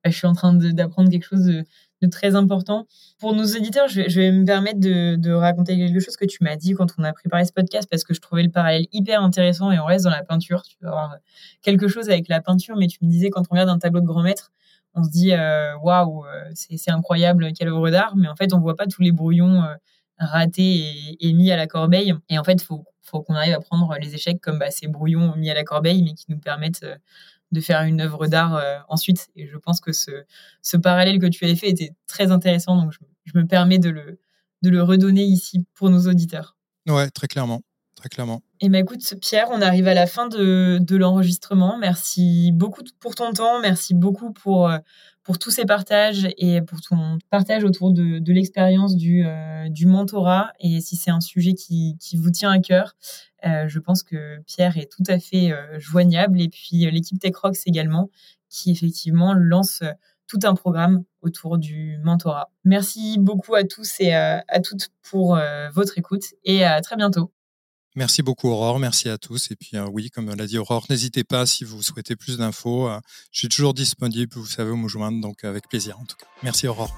bah, 0.04 0.12
je 0.12 0.16
suis 0.16 0.28
en 0.28 0.34
train 0.34 0.54
d'apprendre 0.54 1.10
quelque 1.10 1.26
chose 1.26 1.46
de, 1.46 1.66
très 2.10 2.36
important. 2.36 2.88
Pour 3.20 3.34
nos 3.34 3.46
auditeurs, 3.46 3.88
je, 3.88 4.02
vais 4.02 4.32
me 4.32 4.46
permettre 4.46 4.80
de, 4.80 5.32
raconter 5.32 5.78
quelque 5.78 6.00
chose 6.00 6.18
que 6.18 6.26
tu 6.26 6.44
m'as 6.44 6.56
dit 6.56 6.74
quand 6.74 6.88
on 6.98 7.04
a 7.04 7.14
préparé 7.14 7.46
ce 7.46 7.54
podcast 7.54 7.88
parce 7.90 8.04
que 8.04 8.14
je 8.14 8.22
trouvais 8.22 8.44
le 8.44 8.50
parallèle 8.50 8.88
hyper 8.92 9.22
intéressant 9.22 9.72
et 9.72 9.80
on 9.80 9.86
reste 9.86 10.06
dans 10.06 10.12
la 10.12 10.24
peinture. 10.24 10.64
Tu 10.64 10.76
vas 10.82 10.90
avoir 10.90 11.16
quelque 11.62 11.88
chose 11.88 12.10
avec 12.10 12.28
la 12.28 12.42
peinture, 12.42 12.76
mais 12.78 12.88
tu 12.88 13.00
me 13.02 13.10
disais 13.10 13.30
quand 13.30 13.44
on 13.50 13.54
regarde 13.54 13.70
un 13.70 13.80
tableau 13.80 14.02
de 14.02 14.06
grand 14.06 14.24
maître, 14.24 14.52
on 14.94 15.04
se 15.04 15.10
dit 15.10 15.34
euh, 15.34 15.78
waouh, 15.80 16.26
euh, 16.26 16.50
c'est 16.54 16.92
incroyable, 16.92 17.52
quelle 17.54 17.70
œuvre 17.70 17.90
d'art, 17.90 18.16
mais 18.16 18.28
en 18.28 18.36
fait 18.36 18.54
on 18.54 18.60
voit 18.60 18.76
pas 18.76 18.88
tous 18.88 19.02
les 19.02 19.12
brouillons 19.12 19.64
euh, 19.64 19.76
ratés 20.20 21.18
et, 21.20 21.34
mis 21.34 21.52
à 21.52 21.58
la 21.58 21.68
corbeille. 21.68 22.14
Et 22.30 22.38
en 22.38 22.44
fait, 22.44 22.62
faut, 22.62 22.86
faut 23.02 23.22
qu'on 23.22 23.34
arrive 23.34 23.56
à 23.56 23.60
prendre 23.60 23.96
les 24.00 24.14
échecs 24.14 24.40
comme 24.42 24.60
bah, 24.60 24.70
ces 24.70 24.88
brouillons 24.88 25.36
mis 25.36 25.50
à 25.50 25.54
la 25.54 25.64
corbeille, 25.64 26.04
mais 26.04 26.14
qui 26.14 26.26
nous 26.30 26.38
permettent 26.38 26.86
de 27.52 27.62
faire 27.62 27.82
une 27.84 28.02
œuvre 28.02 28.28
d'art 28.28 28.56
euh, 28.56 28.78
ensuite. 28.88 29.30
Et 29.36 29.48
je 29.48 29.58
pense 29.58 29.80
que 29.80 29.92
ce, 29.92 30.12
ce 30.62 30.78
parallèle 30.78 31.20
que 31.20 31.28
tu 31.28 31.44
avais 31.46 31.56
fait 31.56 31.70
était 31.70 31.94
très 32.08 32.32
intéressant, 32.32 32.76
donc 32.76 32.94
je, 33.26 33.38
me 33.38 33.46
permets 33.46 33.80
de 33.80 33.90
le, 33.90 34.20
de 34.62 34.70
le 34.70 34.84
redonner 34.84 35.24
ici 35.24 35.66
pour 35.74 35.90
nos 35.90 36.08
auditeurs. 36.08 36.58
Ouais, 36.88 37.10
très 37.10 37.28
clairement. 37.28 37.62
Très 37.96 38.10
clairement. 38.10 38.42
Et 38.62 38.70
bah 38.70 38.80
écoute, 38.80 39.14
Pierre, 39.22 39.50
on 39.52 39.62
arrive 39.62 39.88
à 39.88 39.94
la 39.94 40.08
fin 40.08 40.28
de, 40.28 40.80
de 40.82 40.96
l'enregistrement. 40.96 41.78
Merci 41.78 42.52
beaucoup 42.52 42.82
pour 43.00 43.14
ton 43.14 43.32
temps. 43.32 43.60
Merci 43.62 43.94
beaucoup 43.94 44.34
pour, 44.34 44.70
euh, 44.70 44.80
pour 45.24 45.38
tous 45.38 45.52
ces 45.52 45.66
partages 45.66 46.28
et 46.38 46.62
pour 46.62 46.82
ton 46.82 47.20
partage 47.30 47.64
autour 47.64 47.92
de, 47.92 48.32
l'expérience 48.32 48.96
du, 48.96 49.24
euh, 49.26 49.70
du 49.70 49.86
mentorat. 49.86 50.52
Et 50.60 50.82
si 50.82 50.96
c'est 50.96 51.12
un 51.12 51.20
sujet 51.20 51.54
qui, 51.54 51.98
qui 52.00 52.18
vous 52.18 52.32
tient 52.32 52.52
à 52.52 52.60
cœur, 52.60 52.96
euh, 53.46 53.68
je 53.68 53.80
pense 53.80 54.04
que 54.04 54.40
Pierre 54.46 54.78
est 54.78 54.92
tout 54.92 55.04
à 55.08 55.20
fait 55.20 55.52
euh, 55.52 55.80
joignable. 55.80 56.42
Et 56.42 56.50
puis 56.50 56.90
l'équipe 56.92 57.20
TechRox 57.20 57.68
également, 57.68 58.10
qui 58.50 58.72
effectivement 58.72 59.34
lance 59.34 59.84
tout 60.28 60.40
un 60.44 60.56
programme 60.56 61.04
autour 61.22 61.58
du 61.58 62.00
mentorat. 62.04 62.50
Merci 62.64 63.18
beaucoup 63.20 63.54
à 63.54 63.64
tous 63.64 64.00
et 64.00 64.14
à, 64.14 64.44
à 64.48 64.60
toutes 64.60 64.90
pour 65.04 65.38
votre 65.74 65.98
écoute 65.98 66.24
et 66.46 66.64
à 66.64 66.80
très 66.82 66.96
bientôt. 66.96 67.32
Merci 67.96 68.22
beaucoup 68.22 68.50
Aurore, 68.50 68.80
merci 68.80 69.10
à 69.10 69.18
tous. 69.18 69.52
Et 69.52 69.56
puis 69.56 69.72
oui, 69.92 70.10
comme 70.10 70.34
l'a 70.34 70.48
dit 70.48 70.58
Aurore, 70.58 70.86
n'hésitez 70.90 71.24
pas 71.24 71.46
si 71.46 71.64
vous 71.64 71.82
souhaitez 71.82 72.16
plus 72.16 72.38
d'infos. 72.38 72.90
je 73.32 73.40
suis 73.40 73.50
toujours 73.50 73.74
disponible, 73.74 74.32
vous 74.36 74.46
savez 74.46 74.72
où 74.72 74.78
me 74.78 74.88
joindre, 74.88 75.20
donc 75.20 75.44
avec 75.44 75.68
plaisir 75.68 76.00
en 76.00 76.06
tout 76.06 76.16
cas. 76.16 76.28
Merci 76.44 76.68
Aurore. 76.68 76.96